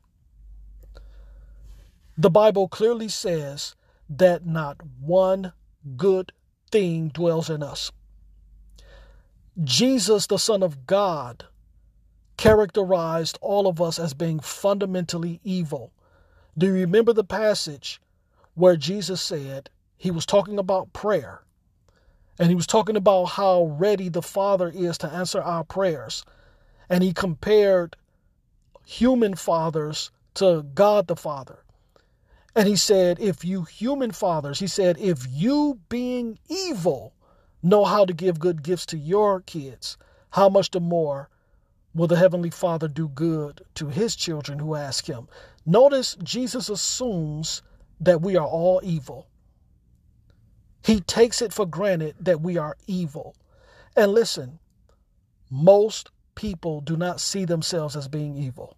The 2.18 2.30
Bible 2.30 2.68
clearly 2.68 3.08
says 3.08 3.74
that 4.08 4.46
not 4.46 4.78
one 5.00 5.52
good 5.96 6.32
thing 6.70 7.08
dwells 7.08 7.50
in 7.50 7.62
us. 7.62 7.92
Jesus, 9.62 10.26
the 10.26 10.38
Son 10.38 10.62
of 10.62 10.86
God, 10.86 11.44
characterized 12.36 13.38
all 13.40 13.66
of 13.66 13.80
us 13.80 13.98
as 13.98 14.14
being 14.14 14.40
fundamentally 14.40 15.40
evil. 15.42 15.92
Do 16.58 16.66
you 16.66 16.72
remember 16.72 17.12
the 17.12 17.24
passage 17.24 18.00
where 18.54 18.76
Jesus 18.76 19.20
said 19.20 19.68
he 19.96 20.10
was 20.10 20.24
talking 20.24 20.58
about 20.58 20.92
prayer? 20.94 21.42
And 22.38 22.48
he 22.48 22.54
was 22.54 22.66
talking 22.66 22.96
about 22.96 23.24
how 23.24 23.76
ready 23.78 24.08
the 24.08 24.22
Father 24.22 24.70
is 24.74 24.96
to 24.98 25.08
answer 25.08 25.40
our 25.40 25.64
prayers. 25.64 26.24
And 26.88 27.02
he 27.02 27.12
compared 27.12 27.96
human 28.86 29.34
fathers 29.34 30.10
to 30.34 30.62
God 30.74 31.08
the 31.08 31.16
Father. 31.16 31.58
And 32.54 32.66
he 32.66 32.76
said, 32.76 33.18
if 33.20 33.44
you 33.44 33.64
human 33.64 34.12
fathers, 34.12 34.58
he 34.58 34.66
said, 34.66 34.96
if 34.98 35.26
you 35.28 35.80
being 35.90 36.38
evil 36.48 37.12
know 37.62 37.84
how 37.84 38.06
to 38.06 38.14
give 38.14 38.38
good 38.38 38.62
gifts 38.62 38.86
to 38.86 38.98
your 38.98 39.40
kids, 39.40 39.98
how 40.30 40.48
much 40.48 40.70
the 40.70 40.80
more 40.80 41.28
will 41.96 42.06
the 42.06 42.16
Heavenly 42.16 42.50
Father 42.50 42.88
do 42.88 43.08
good 43.08 43.62
to 43.74 43.88
his 43.88 44.14
children 44.14 44.58
who 44.58 44.74
ask 44.74 45.06
him? 45.06 45.28
Notice 45.64 46.16
Jesus 46.22 46.68
assumes 46.68 47.62
that 48.00 48.20
we 48.20 48.36
are 48.36 48.46
all 48.46 48.80
evil. 48.84 49.26
He 50.84 51.00
takes 51.00 51.40
it 51.40 51.54
for 51.54 51.64
granted 51.64 52.14
that 52.20 52.42
we 52.42 52.58
are 52.58 52.76
evil. 52.86 53.34
And 53.96 54.12
listen, 54.12 54.58
most 55.50 56.10
people 56.34 56.82
do 56.82 56.96
not 56.96 57.18
see 57.18 57.46
themselves 57.46 57.96
as 57.96 58.08
being 58.08 58.36
evil. 58.36 58.76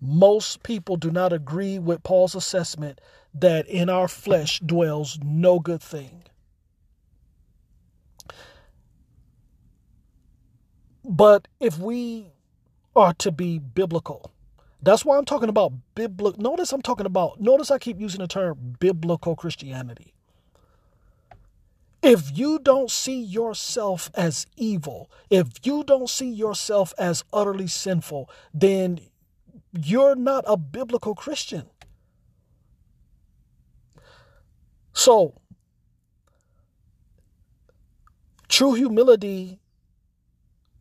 Most 0.00 0.62
people 0.62 0.96
do 0.96 1.10
not 1.10 1.34
agree 1.34 1.78
with 1.78 2.02
Paul's 2.02 2.34
assessment 2.34 3.00
that 3.34 3.68
in 3.68 3.90
our 3.90 4.08
flesh 4.08 4.58
dwells 4.60 5.18
no 5.22 5.60
good 5.60 5.82
thing. 5.82 6.22
But 11.04 11.48
if 11.60 11.78
we 11.78 12.32
are 12.96 13.12
to 13.14 13.30
be 13.30 13.58
biblical, 13.58 14.32
that's 14.82 15.04
why 15.04 15.18
I'm 15.18 15.24
talking 15.24 15.50
about 15.50 15.72
biblical. 15.94 16.42
Notice 16.42 16.72
I'm 16.72 16.82
talking 16.82 17.06
about, 17.06 17.40
notice 17.40 17.70
I 17.70 17.78
keep 17.78 18.00
using 18.00 18.20
the 18.20 18.26
term 18.26 18.76
biblical 18.80 19.36
Christianity. 19.36 20.14
If 22.02 22.36
you 22.36 22.58
don't 22.58 22.90
see 22.90 23.20
yourself 23.20 24.10
as 24.14 24.46
evil, 24.56 25.10
if 25.30 25.48
you 25.62 25.84
don't 25.84 26.08
see 26.08 26.28
yourself 26.28 26.92
as 26.98 27.24
utterly 27.32 27.66
sinful, 27.66 28.28
then 28.52 29.00
you're 29.72 30.14
not 30.14 30.44
a 30.46 30.56
biblical 30.56 31.14
Christian. 31.14 31.64
So, 34.92 35.34
true 38.48 38.74
humility 38.74 39.60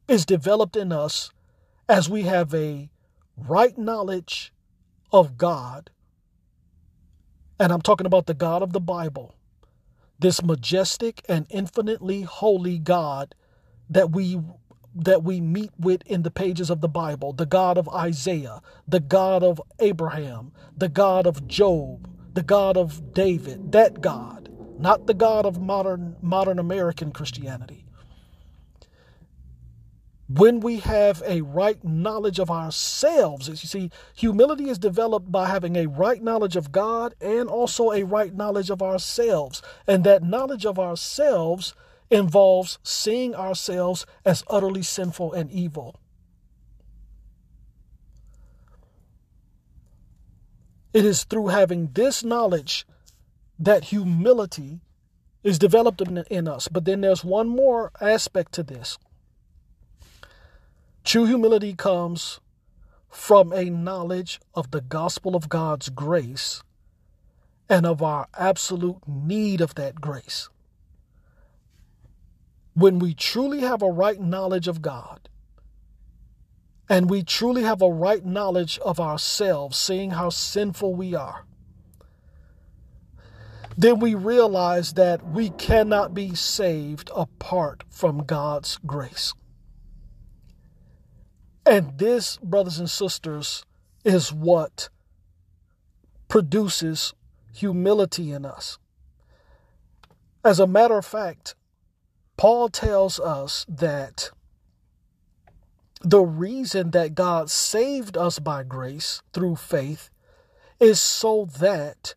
is 0.07 0.25
developed 0.25 0.75
in 0.75 0.91
us 0.91 1.31
as 1.89 2.09
we 2.09 2.23
have 2.23 2.53
a 2.53 2.89
right 3.37 3.77
knowledge 3.77 4.53
of 5.11 5.37
God, 5.37 5.91
and 7.59 7.71
I'm 7.71 7.81
talking 7.81 8.07
about 8.07 8.25
the 8.27 8.33
God 8.33 8.63
of 8.63 8.73
the 8.73 8.81
Bible, 8.81 9.35
this 10.19 10.43
majestic 10.43 11.23
and 11.29 11.47
infinitely 11.49 12.23
holy 12.23 12.79
God 12.79 13.35
that 13.89 14.11
we 14.11 14.39
that 14.95 15.23
we 15.23 15.41
meet 15.41 15.71
with 15.79 16.01
in 16.07 16.23
the 16.23 16.31
pages 16.31 16.69
of 16.69 16.81
the 16.81 16.89
Bible, 16.89 17.33
the 17.33 17.45
God 17.45 17.77
of 17.77 17.89
Isaiah, 17.89 18.61
the 18.87 18.99
God 18.99 19.43
of 19.43 19.61
Abraham, 19.79 20.53
the 20.77 20.89
God 20.89 21.27
of 21.27 21.47
Job, 21.47 22.09
the 22.33 22.43
God 22.43 22.77
of 22.77 23.13
David, 23.13 23.71
that 23.73 24.01
God, 24.01 24.49
not 24.79 25.07
the 25.07 25.13
God 25.13 25.45
of 25.45 25.61
modern 25.61 26.15
modern 26.21 26.59
American 26.59 27.11
Christianity. 27.11 27.85
When 30.35 30.61
we 30.61 30.79
have 30.79 31.21
a 31.27 31.41
right 31.41 31.83
knowledge 31.83 32.39
of 32.39 32.49
ourselves. 32.49 33.47
As 33.49 33.61
you 33.61 33.67
see, 33.67 33.91
humility 34.15 34.67
is 34.67 34.79
developed 34.79 35.31
by 35.31 35.47
having 35.47 35.75
a 35.75 35.85
right 35.85 36.21
knowledge 36.23 36.55
of 36.55 36.71
God 36.71 37.13
and 37.21 37.47
also 37.47 37.91
a 37.91 38.03
right 38.03 38.33
knowledge 38.33 38.71
of 38.71 38.81
ourselves. 38.81 39.61
And 39.85 40.03
that 40.05 40.23
knowledge 40.23 40.65
of 40.65 40.79
ourselves 40.79 41.75
involves 42.09 42.79
seeing 42.81 43.35
ourselves 43.35 44.07
as 44.25 44.43
utterly 44.47 44.81
sinful 44.81 45.33
and 45.33 45.51
evil. 45.51 45.99
It 50.93 51.05
is 51.05 51.25
through 51.25 51.47
having 51.47 51.89
this 51.93 52.23
knowledge 52.23 52.87
that 53.59 53.85
humility 53.85 54.79
is 55.43 55.59
developed 55.59 56.01
in, 56.01 56.47
us. 56.47 56.67
But 56.67 56.85
then 56.85 57.01
there's 57.01 57.23
one 57.23 57.49
more 57.49 57.91
aspect 58.01 58.53
to 58.53 58.63
this. 58.63 58.97
True 61.03 61.25
humility 61.25 61.73
comes 61.73 62.39
from 63.09 63.51
a 63.51 63.65
knowledge 63.65 64.39
of 64.55 64.71
the 64.71 64.81
gospel 64.81 65.35
of 65.35 65.49
God's 65.49 65.89
grace 65.89 66.63
and 67.69 67.85
of 67.85 68.01
our 68.01 68.27
absolute 68.37 69.07
need 69.07 69.61
of 69.61 69.75
that 69.75 69.99
grace. 69.99 70.49
When 72.73 72.99
we 72.99 73.13
truly 73.13 73.59
have 73.61 73.81
a 73.81 73.91
right 73.91 74.19
knowledge 74.19 74.67
of 74.67 74.81
God 74.81 75.29
and 76.89 77.09
we 77.09 77.21
truly 77.21 77.63
have 77.63 77.81
a 77.81 77.91
right 77.91 78.25
knowledge 78.25 78.79
of 78.79 78.99
ourselves, 78.99 79.77
seeing 79.77 80.11
how 80.11 80.29
sinful 80.29 80.95
we 80.95 81.13
are, 81.13 81.45
then 83.77 83.99
we 83.99 84.15
realize 84.15 84.93
that 84.93 85.27
we 85.27 85.49
cannot 85.49 86.13
be 86.13 86.33
saved 86.33 87.11
apart 87.15 87.83
from 87.89 88.23
God's 88.23 88.79
grace. 88.85 89.33
And 91.73 91.97
this, 91.97 92.37
brothers 92.37 92.77
and 92.77 92.87
sisters, 92.87 93.65
is 94.05 94.31
what 94.31 94.89
produces 96.27 97.15
humility 97.51 98.31
in 98.31 98.45
us. 98.45 98.77
As 100.45 100.59
a 100.59 100.67
matter 100.67 100.99
of 100.99 101.05
fact, 101.07 101.55
Paul 102.37 102.69
tells 102.69 103.19
us 103.19 103.65
that 103.67 104.29
the 106.01 106.21
reason 106.21 106.91
that 106.91 107.15
God 107.15 107.49
saved 107.49 108.17
us 108.17 108.37
by 108.37 108.61
grace 108.61 109.23
through 109.33 109.55
faith 109.55 110.11
is 110.79 111.01
so 111.01 111.49
that 111.57 112.13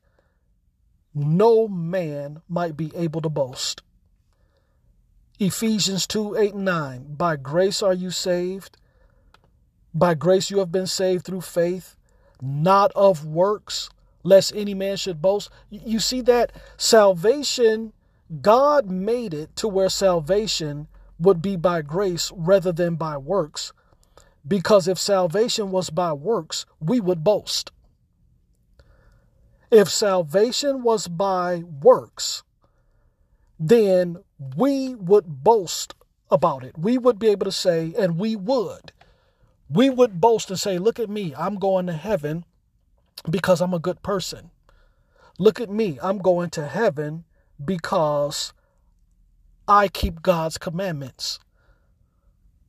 no 1.14 1.66
man 1.66 2.42
might 2.47 2.77
be 2.77 2.95
able 2.95 3.23
to 3.23 3.31
boast. 3.31 3.81
Ephesians 5.38 6.07
2 6.07 6.37
8 6.37 6.55
9. 6.55 7.14
By 7.14 7.37
grace 7.37 7.83
are 7.83 7.95
you 7.95 8.11
saved 8.11 8.77
by 9.96 10.14
grace 10.14 10.50
you 10.50 10.59
have 10.59 10.70
been 10.70 10.87
saved 10.87 11.24
through 11.24 11.40
faith, 11.40 11.96
not 12.42 12.92
of 12.94 13.24
works, 13.24 13.88
lest 14.22 14.54
any 14.54 14.74
man 14.74 14.96
should 14.96 15.22
boast. 15.22 15.50
You 15.70 16.00
see 16.00 16.20
that 16.22 16.52
salvation, 16.76 17.92
God 18.42 18.90
made 18.90 19.32
it 19.32 19.56
to 19.56 19.68
where 19.68 19.88
salvation 19.88 20.88
would 21.18 21.40
be 21.40 21.56
by 21.56 21.80
grace 21.80 22.30
rather 22.37 22.72
than 22.72 22.96
by 22.96 23.16
works. 23.16 23.72
Because 24.46 24.87
if 24.87 24.98
salvation 24.98 25.70
was 25.70 25.88
by 25.88 26.12
works, 26.12 26.66
we 26.78 27.00
would 27.00 27.24
boast. 27.24 27.72
If 29.70 29.88
salvation 29.88 30.82
was 30.82 31.09
by 31.09 31.62
works, 31.82 32.42
then 33.59 34.18
we 34.56 34.94
would 34.94 35.42
boast 35.42 35.94
about 36.30 36.64
it. 36.64 36.76
We 36.76 36.98
would 36.98 37.18
be 37.18 37.28
able 37.28 37.46
to 37.46 37.52
say, 37.52 37.94
and 37.98 38.18
we 38.18 38.37
would 38.37 38.92
we 39.68 39.90
would 39.90 40.20
boast 40.20 40.50
and 40.50 40.59
say, 40.59 40.79
Look 40.79 40.98
at 40.98 41.11
me, 41.11 41.35
I'm 41.37 41.57
going 41.57 41.87
to 41.87 41.92
heaven 41.92 42.44
because 43.29 43.61
I'm 43.61 43.74
a 43.74 43.79
good 43.79 44.02
person. 44.02 44.50
Look 45.38 45.61
at 45.61 45.70
me, 45.70 45.98
I'm 46.02 46.18
going 46.18 46.50
to 46.50 46.66
heaven 46.66 47.24
because 47.62 48.52
I 49.68 49.88
keep 49.88 50.22
God's 50.22 50.59
commandments. 50.59 51.38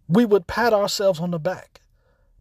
We 0.07 0.25
would 0.25 0.47
pat 0.47 0.73
ourselves 0.73 1.19
on 1.19 1.31
the 1.31 1.39
back 1.39 1.81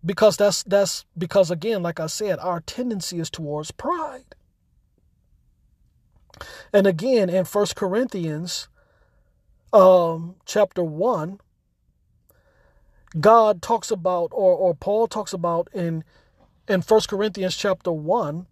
because 0.04 0.36
that's 0.36 0.62
that's 0.62 1.04
because 1.18 1.50
again 1.50 1.82
like 1.82 1.98
I 1.98 2.06
said 2.06 2.38
our 2.38 2.60
tendency 2.60 3.18
is 3.18 3.28
towards 3.28 3.72
pride. 3.72 4.34
And 6.72 6.86
again 6.86 7.28
in 7.28 7.44
First 7.44 7.74
Corinthians 7.76 8.68
um 9.72 10.36
chapter 10.44 10.82
1 10.82 11.40
God 13.18 13.62
talks 13.62 13.90
about, 13.90 14.28
or, 14.32 14.54
or 14.54 14.74
Paul 14.74 15.06
talks 15.06 15.32
about 15.32 15.68
in 15.72 16.04
in 16.68 16.82
First 16.82 17.08
Corinthians 17.08 17.56
chapter 17.56 17.92
1, 17.92 18.46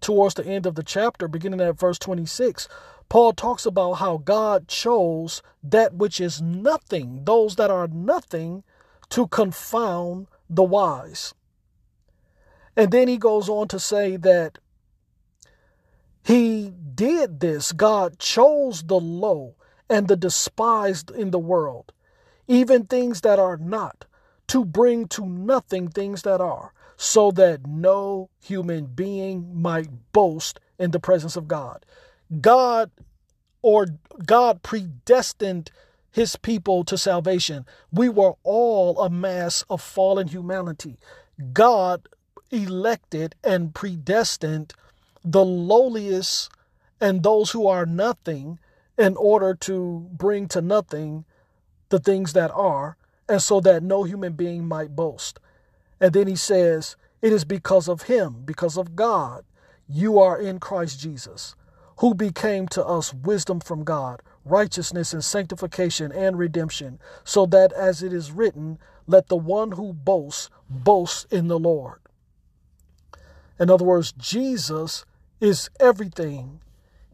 towards 0.00 0.34
the 0.34 0.46
end 0.46 0.66
of 0.66 0.74
the 0.74 0.82
chapter, 0.82 1.28
beginning 1.28 1.60
at 1.60 1.78
verse 1.78 1.98
26, 1.98 2.68
Paul 3.08 3.32
talks 3.32 3.66
about 3.66 3.94
how 3.94 4.18
God 4.18 4.68
chose 4.68 5.42
that 5.62 5.94
which 5.94 6.20
is 6.20 6.40
nothing, 6.40 7.24
those 7.24 7.56
that 7.56 7.70
are 7.70 7.88
nothing, 7.88 8.64
to 9.10 9.26
confound 9.28 10.26
the 10.48 10.62
wise. 10.62 11.34
And 12.76 12.90
then 12.90 13.08
he 13.08 13.16
goes 13.16 13.48
on 13.48 13.68
to 13.68 13.80
say 13.80 14.16
that 14.16 14.58
he 16.22 16.72
did 16.94 17.40
this. 17.40 17.72
God 17.72 18.18
chose 18.18 18.82
the 18.82 19.00
low 19.00 19.56
and 19.88 20.08
the 20.08 20.16
despised 20.16 21.10
in 21.10 21.30
the 21.30 21.38
world, 21.38 21.92
even 22.48 22.86
things 22.86 23.20
that 23.20 23.38
are 23.38 23.58
not, 23.58 24.06
to 24.48 24.64
bring 24.64 25.06
to 25.08 25.26
nothing 25.26 25.88
things 25.88 26.22
that 26.22 26.40
are, 26.40 26.72
so 26.96 27.30
that 27.30 27.66
no 27.66 28.30
human 28.42 28.86
being 28.86 29.60
might 29.60 29.88
boast 30.12 30.58
in 30.78 30.90
the 30.90 30.98
presence 30.98 31.36
of 31.36 31.46
God. 31.46 31.84
God 32.40 32.90
or 33.62 33.86
God 34.24 34.62
predestined 34.62 35.70
his 36.10 36.36
people 36.36 36.84
to 36.84 36.96
salvation. 36.98 37.66
We 37.92 38.08
were 38.08 38.34
all 38.42 38.98
a 39.00 39.10
mass 39.10 39.64
of 39.68 39.82
fallen 39.82 40.28
humanity. 40.28 40.98
God 41.52 42.08
elected 42.50 43.34
and 43.44 43.74
predestined 43.74 44.72
the 45.24 45.44
lowliest 45.44 46.50
and 47.00 47.22
those 47.22 47.50
who 47.50 47.66
are 47.66 47.86
nothing 47.86 48.58
in 48.96 49.16
order 49.16 49.54
to 49.54 50.08
bring 50.12 50.48
to 50.48 50.60
nothing 50.60 51.24
the 51.88 51.98
things 51.98 52.32
that 52.34 52.50
are, 52.52 52.96
and 53.28 53.42
so 53.42 53.60
that 53.60 53.82
no 53.82 54.04
human 54.04 54.32
being 54.32 54.66
might 54.66 54.96
boast. 54.96 55.40
And 56.00 56.12
then 56.12 56.26
he 56.26 56.36
says, 56.36 56.96
It 57.22 57.32
is 57.32 57.44
because 57.44 57.88
of 57.88 58.02
him, 58.02 58.42
because 58.44 58.76
of 58.76 58.96
God, 58.96 59.44
you 59.88 60.18
are 60.18 60.38
in 60.38 60.60
Christ 60.60 61.00
Jesus, 61.00 61.54
who 61.98 62.14
became 62.14 62.68
to 62.68 62.84
us 62.84 63.12
wisdom 63.12 63.60
from 63.60 63.84
God, 63.84 64.22
righteousness 64.44 65.12
and 65.12 65.24
sanctification 65.24 66.12
and 66.12 66.38
redemption, 66.38 66.98
so 67.24 67.46
that 67.46 67.72
as 67.72 68.02
it 68.02 68.12
is 68.12 68.30
written, 68.30 68.78
let 69.06 69.28
the 69.28 69.36
one 69.36 69.72
who 69.72 69.92
boasts 69.92 70.50
boast 70.68 71.32
in 71.32 71.48
the 71.48 71.58
Lord. 71.58 71.98
In 73.58 73.70
other 73.70 73.84
words, 73.84 74.12
Jesus 74.12 75.04
is 75.40 75.70
everything 75.80 76.60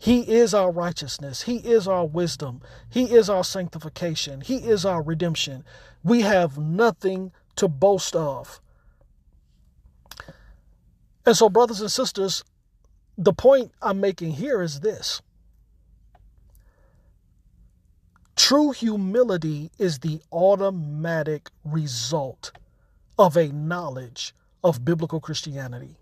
he 0.05 0.21
is 0.21 0.53
our 0.53 0.71
righteousness. 0.71 1.41
He 1.41 1.57
is 1.57 1.89
our 1.89 2.05
wisdom. 2.05 2.61
He 2.91 3.05
is 3.05 3.31
our 3.31 3.43
sanctification. 3.43 4.43
He 4.43 4.57
is 4.57 4.85
our 4.85 5.01
redemption. 5.01 5.65
We 6.03 6.21
have 6.21 6.59
nothing 6.59 7.33
to 7.57 7.69
boast 7.69 8.15
of. 8.15 8.61
And 11.25 11.35
so, 11.35 11.49
brothers 11.49 11.81
and 11.81 11.91
sisters, 11.91 12.45
the 13.17 13.33
point 13.33 13.73
I'm 13.81 13.99
making 13.99 14.33
here 14.33 14.61
is 14.61 14.81
this 14.81 15.23
true 18.37 18.73
humility 18.73 19.71
is 19.79 20.01
the 20.01 20.21
automatic 20.31 21.49
result 21.65 22.53
of 23.19 23.39
a 23.39 23.49
knowledge 23.49 24.35
of 24.63 24.85
biblical 24.85 25.19
Christianity. 25.19 25.97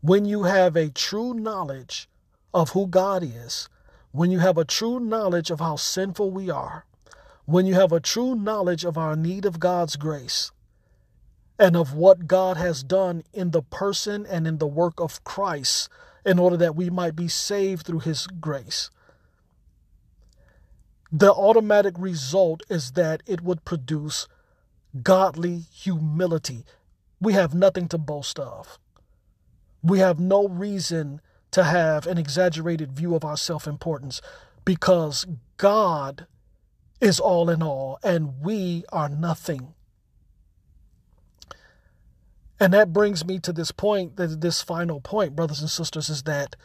When 0.00 0.24
you 0.24 0.42
have 0.42 0.74
a 0.74 0.88
true 0.88 1.34
knowledge 1.34 2.08
of 2.52 2.70
who 2.70 2.86
God 2.86 3.22
is, 3.22 3.68
when 4.12 4.30
you 4.30 4.40
have 4.40 4.58
a 4.58 4.64
true 4.64 4.98
knowledge 4.98 5.50
of 5.50 5.60
how 5.60 5.76
sinful 5.76 6.30
we 6.30 6.50
are, 6.50 6.84
when 7.44 7.66
you 7.66 7.74
have 7.74 7.92
a 7.92 8.00
true 8.00 8.34
knowledge 8.34 8.84
of 8.84 8.98
our 8.98 9.16
need 9.16 9.44
of 9.44 9.60
God's 9.60 9.96
grace 9.96 10.50
and 11.58 11.76
of 11.76 11.94
what 11.94 12.26
God 12.26 12.56
has 12.56 12.82
done 12.82 13.22
in 13.32 13.50
the 13.50 13.62
person 13.62 14.24
and 14.26 14.46
in 14.46 14.58
the 14.58 14.66
work 14.66 14.98
of 14.98 15.22
Christ 15.24 15.88
in 16.24 16.38
order 16.38 16.56
that 16.56 16.76
we 16.76 16.90
might 16.90 17.16
be 17.16 17.28
saved 17.28 17.86
through 17.86 18.00
his 18.00 18.26
grace. 18.26 18.90
The 21.12 21.32
automatic 21.32 21.94
result 21.98 22.62
is 22.68 22.92
that 22.92 23.22
it 23.26 23.40
would 23.42 23.64
produce 23.64 24.28
godly 25.02 25.58
humility. 25.74 26.64
We 27.20 27.32
have 27.32 27.54
nothing 27.54 27.88
to 27.88 27.98
boast 27.98 28.38
of. 28.38 28.78
We 29.82 29.98
have 29.98 30.20
no 30.20 30.46
reason 30.48 31.20
to 31.50 31.64
have 31.64 32.06
an 32.06 32.18
exaggerated 32.18 32.92
view 32.92 33.14
of 33.14 33.24
our 33.24 33.36
self 33.36 33.66
importance 33.66 34.20
because 34.64 35.26
God 35.56 36.26
is 37.00 37.18
all 37.18 37.48
in 37.48 37.62
all, 37.62 37.98
and 38.02 38.40
we 38.40 38.84
are 38.92 39.08
nothing. 39.08 39.74
And 42.58 42.74
that 42.74 42.92
brings 42.92 43.24
me 43.24 43.38
to 43.40 43.52
this 43.54 43.72
point, 43.72 44.16
this 44.16 44.60
final 44.60 45.00
point, 45.00 45.34
brothers 45.34 45.60
and 45.60 45.70
sisters, 45.70 46.10
is 46.10 46.24
that 46.24 46.56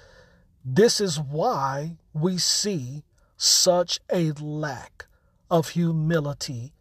this 0.64 1.00
is 1.00 1.20
why 1.20 1.98
we 2.14 2.38
see 2.38 3.04
such 3.38 4.00
a 4.12 4.32
lack 4.34 5.06
of 5.50 5.70
humility 5.70 6.74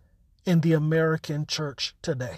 in 0.44 0.60
the 0.60 0.72
American 0.72 1.46
church 1.46 1.94
today. 2.02 2.36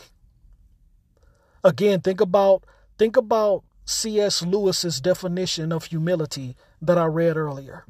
Again, 1.64 2.00
think 2.00 2.20
about 2.20 2.64
think 2.98 3.16
about 3.16 3.64
C.S. 3.86 4.42
Lewis's 4.42 5.00
definition 5.00 5.72
of 5.72 5.84
humility 5.84 6.56
that 6.82 6.98
I 6.98 7.04
read 7.04 7.36
earlier. 7.36 7.86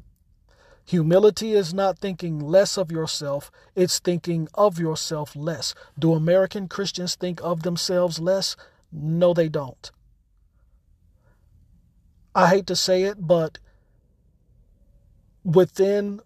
Humility 0.85 1.53
is 1.53 1.73
not 1.73 1.99
thinking 1.99 2.39
less 2.39 2.77
of 2.77 2.91
yourself, 2.91 3.51
it's 3.75 3.99
thinking 3.99 4.47
of 4.53 4.79
yourself 4.79 5.35
less. 5.35 5.73
Do 5.99 6.13
American 6.13 6.69
Christians 6.69 7.15
think 7.15 7.41
of 7.43 7.63
themselves 7.63 8.19
less? 8.19 8.55
No, 8.91 9.33
they 9.33 9.49
don't. 9.49 9.91
I 12.33 12.47
hate 12.47 12.67
to 12.67 12.75
say 12.75 13.03
it, 13.03 13.27
but 13.27 13.57
within 15.43 16.21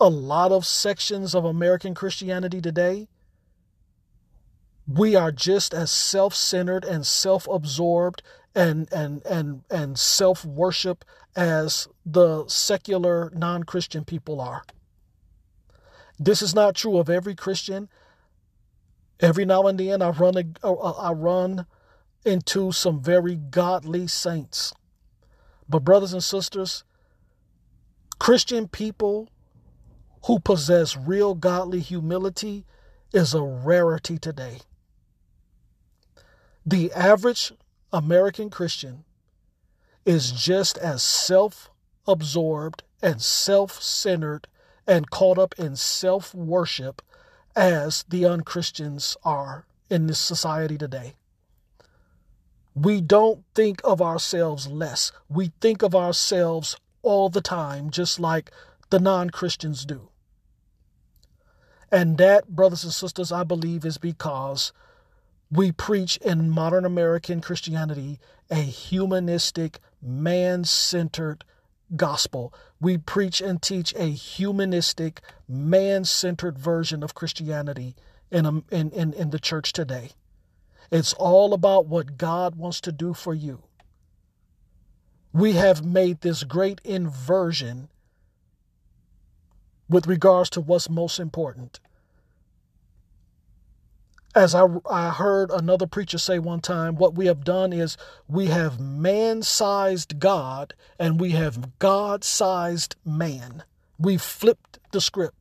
a 0.00 0.08
lot 0.08 0.50
of 0.50 0.64
sections 0.64 1.34
of 1.34 1.44
American 1.44 1.94
Christianity 1.94 2.60
today, 2.62 3.06
we 4.88 5.14
are 5.14 5.30
just 5.30 5.74
as 5.74 5.90
self-centered 5.90 6.84
and 6.84 7.06
self-absorbed 7.06 8.22
and 8.58 8.92
and 8.92 9.24
and 9.24 9.62
and 9.70 9.96
self-worship 9.96 11.04
as 11.36 11.86
the 12.04 12.44
secular 12.48 13.30
non-Christian 13.34 14.04
people 14.04 14.40
are. 14.40 14.64
This 16.18 16.42
is 16.42 16.56
not 16.56 16.74
true 16.74 16.98
of 16.98 17.08
every 17.08 17.36
Christian. 17.36 17.88
Every 19.20 19.44
now 19.44 19.68
and 19.68 19.78
then 19.78 20.02
I 20.02 20.10
run 20.10 20.34
a, 20.36 20.68
I 20.68 21.12
run 21.12 21.66
into 22.24 22.72
some 22.72 23.00
very 23.00 23.36
godly 23.36 24.08
saints. 24.08 24.74
But 25.68 25.84
brothers 25.84 26.12
and 26.12 26.24
sisters, 26.24 26.82
Christian 28.18 28.66
people 28.66 29.28
who 30.26 30.40
possess 30.40 30.96
real 30.96 31.34
godly 31.34 31.78
humility 31.78 32.64
is 33.12 33.34
a 33.34 33.42
rarity 33.42 34.18
today. 34.18 34.58
The 36.66 36.92
average 36.92 37.52
American 37.92 38.50
Christian 38.50 39.04
is 40.04 40.32
just 40.32 40.76
as 40.78 41.02
self 41.02 41.70
absorbed 42.06 42.82
and 43.02 43.20
self 43.22 43.82
centered 43.82 44.46
and 44.86 45.10
caught 45.10 45.38
up 45.38 45.54
in 45.58 45.76
self 45.76 46.34
worship 46.34 47.02
as 47.54 48.04
the 48.08 48.24
unchristians 48.24 49.16
are 49.24 49.66
in 49.90 50.06
this 50.06 50.18
society 50.18 50.78
today. 50.78 51.14
We 52.74 53.00
don't 53.00 53.44
think 53.54 53.80
of 53.84 54.00
ourselves 54.00 54.68
less. 54.68 55.10
We 55.28 55.52
think 55.60 55.82
of 55.82 55.94
ourselves 55.94 56.76
all 57.02 57.28
the 57.28 57.40
time, 57.40 57.90
just 57.90 58.20
like 58.20 58.50
the 58.90 59.00
non 59.00 59.30
Christians 59.30 59.84
do. 59.84 60.08
And 61.90 62.18
that, 62.18 62.48
brothers 62.48 62.84
and 62.84 62.92
sisters, 62.92 63.32
I 63.32 63.44
believe 63.44 63.84
is 63.84 63.98
because 63.98 64.72
we 65.50 65.72
preach 65.72 66.16
in 66.18 66.50
modern 66.50 66.84
American 66.84 67.40
Christianity 67.40 68.18
a 68.50 68.56
humanistic, 68.56 69.78
man 70.02 70.64
centered 70.64 71.44
gospel. 71.96 72.52
We 72.80 72.98
preach 72.98 73.40
and 73.40 73.60
teach 73.60 73.94
a 73.94 74.06
humanistic, 74.06 75.20
man 75.48 76.04
centered 76.04 76.58
version 76.58 77.02
of 77.02 77.14
Christianity 77.14 77.94
in, 78.30 78.46
a, 78.46 78.62
in, 78.70 78.90
in, 78.90 79.12
in 79.14 79.30
the 79.30 79.38
church 79.38 79.72
today. 79.72 80.10
It's 80.90 81.12
all 81.14 81.54
about 81.54 81.86
what 81.86 82.16
God 82.18 82.56
wants 82.56 82.80
to 82.82 82.92
do 82.92 83.14
for 83.14 83.34
you. 83.34 83.62
We 85.32 85.52
have 85.52 85.84
made 85.84 86.20
this 86.20 86.44
great 86.44 86.80
inversion 86.84 87.88
with 89.88 90.06
regards 90.06 90.50
to 90.50 90.60
what's 90.60 90.90
most 90.90 91.18
important. 91.18 91.80
As 94.38 94.54
I, 94.54 94.66
I 94.88 95.10
heard 95.10 95.50
another 95.50 95.88
preacher 95.88 96.16
say 96.16 96.38
one 96.38 96.60
time, 96.60 96.94
what 96.94 97.16
we 97.16 97.26
have 97.26 97.42
done 97.42 97.72
is 97.72 97.96
we 98.28 98.46
have 98.46 98.78
man 98.78 99.42
sized 99.42 100.20
God 100.20 100.74
and 100.96 101.18
we 101.18 101.32
have 101.32 101.76
God 101.80 102.22
sized 102.22 102.94
man. 103.04 103.64
We've 103.98 104.22
flipped 104.22 104.78
the 104.92 105.00
script. 105.00 105.34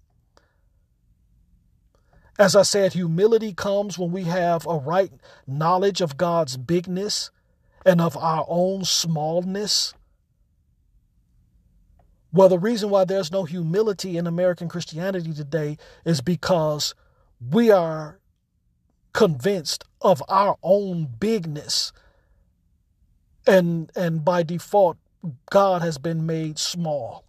As 2.40 2.56
I 2.56 2.64
said, 2.64 2.94
humility 2.94 3.54
comes 3.54 4.00
when 4.00 4.12
we 4.12 4.24
have 4.24 4.66
a 4.66 4.80
right 4.80 5.12
knowledge 5.46 6.02
of 6.02 6.18
God's 6.18 6.58
bigness 6.58 7.30
and 7.86 8.02
of 8.02 8.18
our 8.18 8.48
own 8.48 8.84
smallness. 8.84 9.94
Well, 12.34 12.50
the 12.50 12.58
reason 12.58 12.90
why 12.90 13.06
there's 13.06 13.32
no 13.32 13.44
humility 13.44 14.18
in 14.18 14.26
American 14.26 14.68
Christianity 14.68 15.34
today 15.34 15.78
is 16.04 16.20
because 16.20 16.96
we 17.40 17.70
are 17.70 18.20
convinced 19.18 19.84
of 20.00 20.22
our 20.30 20.58
own 20.62 21.08
bigness. 21.20 21.92
And, 23.48 23.92
and 23.96 24.24
by 24.24 24.44
default, 24.44 24.98
God 25.50 25.82
has 25.82 25.98
been 25.98 26.28
made 26.28 26.60
small 26.60 27.24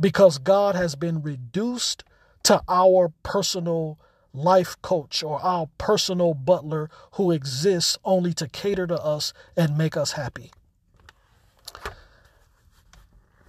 because 0.00 0.38
God 0.38 0.74
has 0.76 0.94
been 0.94 1.20
reduced 1.20 2.04
to 2.44 2.62
our 2.68 3.12
personal 3.22 3.98
life 4.32 4.80
coach 4.80 5.22
or 5.22 5.38
our 5.42 5.68
personal 5.76 6.32
butler 6.32 6.88
who 7.12 7.30
exists 7.32 7.98
only 8.02 8.32
to 8.32 8.48
cater 8.48 8.86
to 8.86 8.98
us 8.98 9.34
and 9.58 9.76
make 9.76 9.94
us 9.94 10.12
happy. 10.12 10.50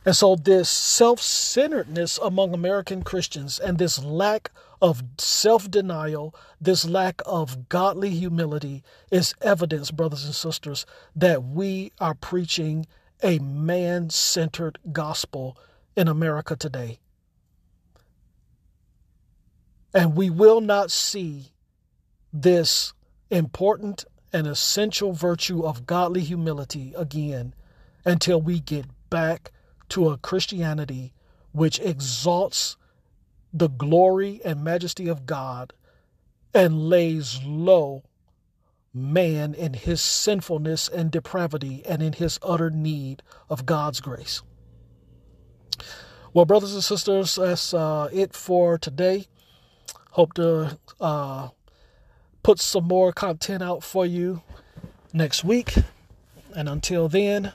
And 0.04 0.16
so, 0.16 0.36
this 0.36 0.70
self 0.70 1.22
centeredness 1.22 2.18
among 2.18 2.54
American 2.54 3.04
Christians 3.04 3.60
and 3.60 3.78
this 3.78 4.04
lack 4.04 4.52
of 4.82 5.04
self 5.18 5.70
denial, 5.70 6.36
this 6.62 6.86
lack 6.86 7.22
of 7.26 7.70
godly 7.70 8.12
humility 8.12 8.84
is 9.12 9.34
evidence, 9.42 9.92
brothers 9.92 10.26
and 10.26 10.36
sisters, 10.36 10.86
that 11.16 11.44
we 11.44 11.92
are 12.00 12.14
preaching 12.14 12.86
a 13.24 13.40
man 13.40 14.10
centered 14.10 14.78
gospel 14.92 15.58
in 15.96 16.08
America 16.08 16.56
today. 16.56 17.00
And 19.94 20.16
we 20.16 20.30
will 20.30 20.62
not 20.62 20.92
see 20.92 21.52
this 22.32 22.94
important 23.32 24.06
and 24.32 24.46
essential 24.46 25.14
virtue 25.14 25.66
of 25.66 25.88
godly 25.88 26.22
humility 26.22 26.94
again 26.96 27.54
until 28.06 28.40
we 28.40 28.60
get 28.60 28.86
back 29.10 29.52
to 29.90 30.10
a 30.10 30.18
Christianity 30.18 31.14
which 31.52 31.80
exalts 31.80 32.78
the 33.54 33.70
glory 33.70 34.42
and 34.44 34.64
majesty 34.64 35.08
of 35.08 35.26
God 35.26 35.74
and 36.54 36.90
lays 36.90 37.42
low 37.44 38.04
man 38.94 39.54
in 39.54 39.74
his 39.74 40.02
sinfulness 40.02 40.88
and 40.88 41.12
depravity 41.12 41.84
and 41.86 42.02
in 42.02 42.14
his 42.14 42.40
utter 42.42 42.70
need 42.70 43.22
of 43.50 43.66
God's 43.66 44.02
grace. 44.02 44.42
Well, 46.34 46.46
brothers 46.46 46.74
and 46.74 46.84
sisters, 46.84 47.36
that's 47.36 47.74
uh, 47.74 48.10
it 48.12 48.34
for 48.34 48.78
today. 48.78 49.28
Hope 50.12 50.34
to 50.34 50.78
uh, 51.00 51.50
put 52.44 52.60
some 52.60 52.86
more 52.86 53.12
content 53.12 53.62
out 53.62 53.84
for 53.84 54.06
you 54.06 54.42
next 55.14 55.44
week. 55.44 55.76
And 56.56 56.68
until 56.68 57.08
then, 57.08 57.54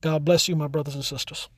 God 0.00 0.24
bless 0.24 0.48
you, 0.48 0.56
my 0.56 0.68
brothers 0.68 0.94
and 0.94 1.04
sisters. 1.04 1.48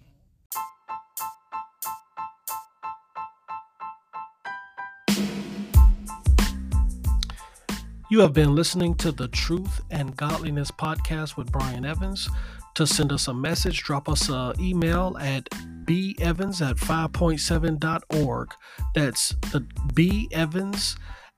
You 8.11 8.21
have 8.21 8.35
been 8.35 8.55
listening 8.55 8.97
to 8.97 9.13
the 9.13 9.29
Truth 9.29 9.81
and 9.91 10.15
Godliness 10.15 10.71
podcast 10.71 11.39
with 11.39 11.51
Brian 11.51 11.87
Evans. 11.87 12.29
To 12.75 12.87
send 12.87 13.13
us 13.13 13.29
a 13.29 13.35
message, 13.35 13.83
drop 13.83 14.11
us 14.11 14.29
an 14.29 14.61
email 14.61 15.17
at 15.19 15.49
bevans 15.87 16.61
at 16.61 16.77
5.7.org. 16.77 18.55
That's 18.95 19.29
the 19.53 19.67
B 19.95 20.29
Evans 20.33 20.97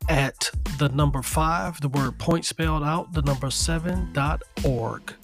at 0.09 0.51
the 0.79 0.89
number 0.89 1.23
five, 1.23 1.81
the 1.81 1.89
word 1.89 2.19
point 2.19 2.45
spelled 2.45 2.83
out, 2.83 3.13
the 3.13 3.23
number 3.23 3.51
seven 3.51 4.13
dot 4.13 4.43
org. 4.65 5.15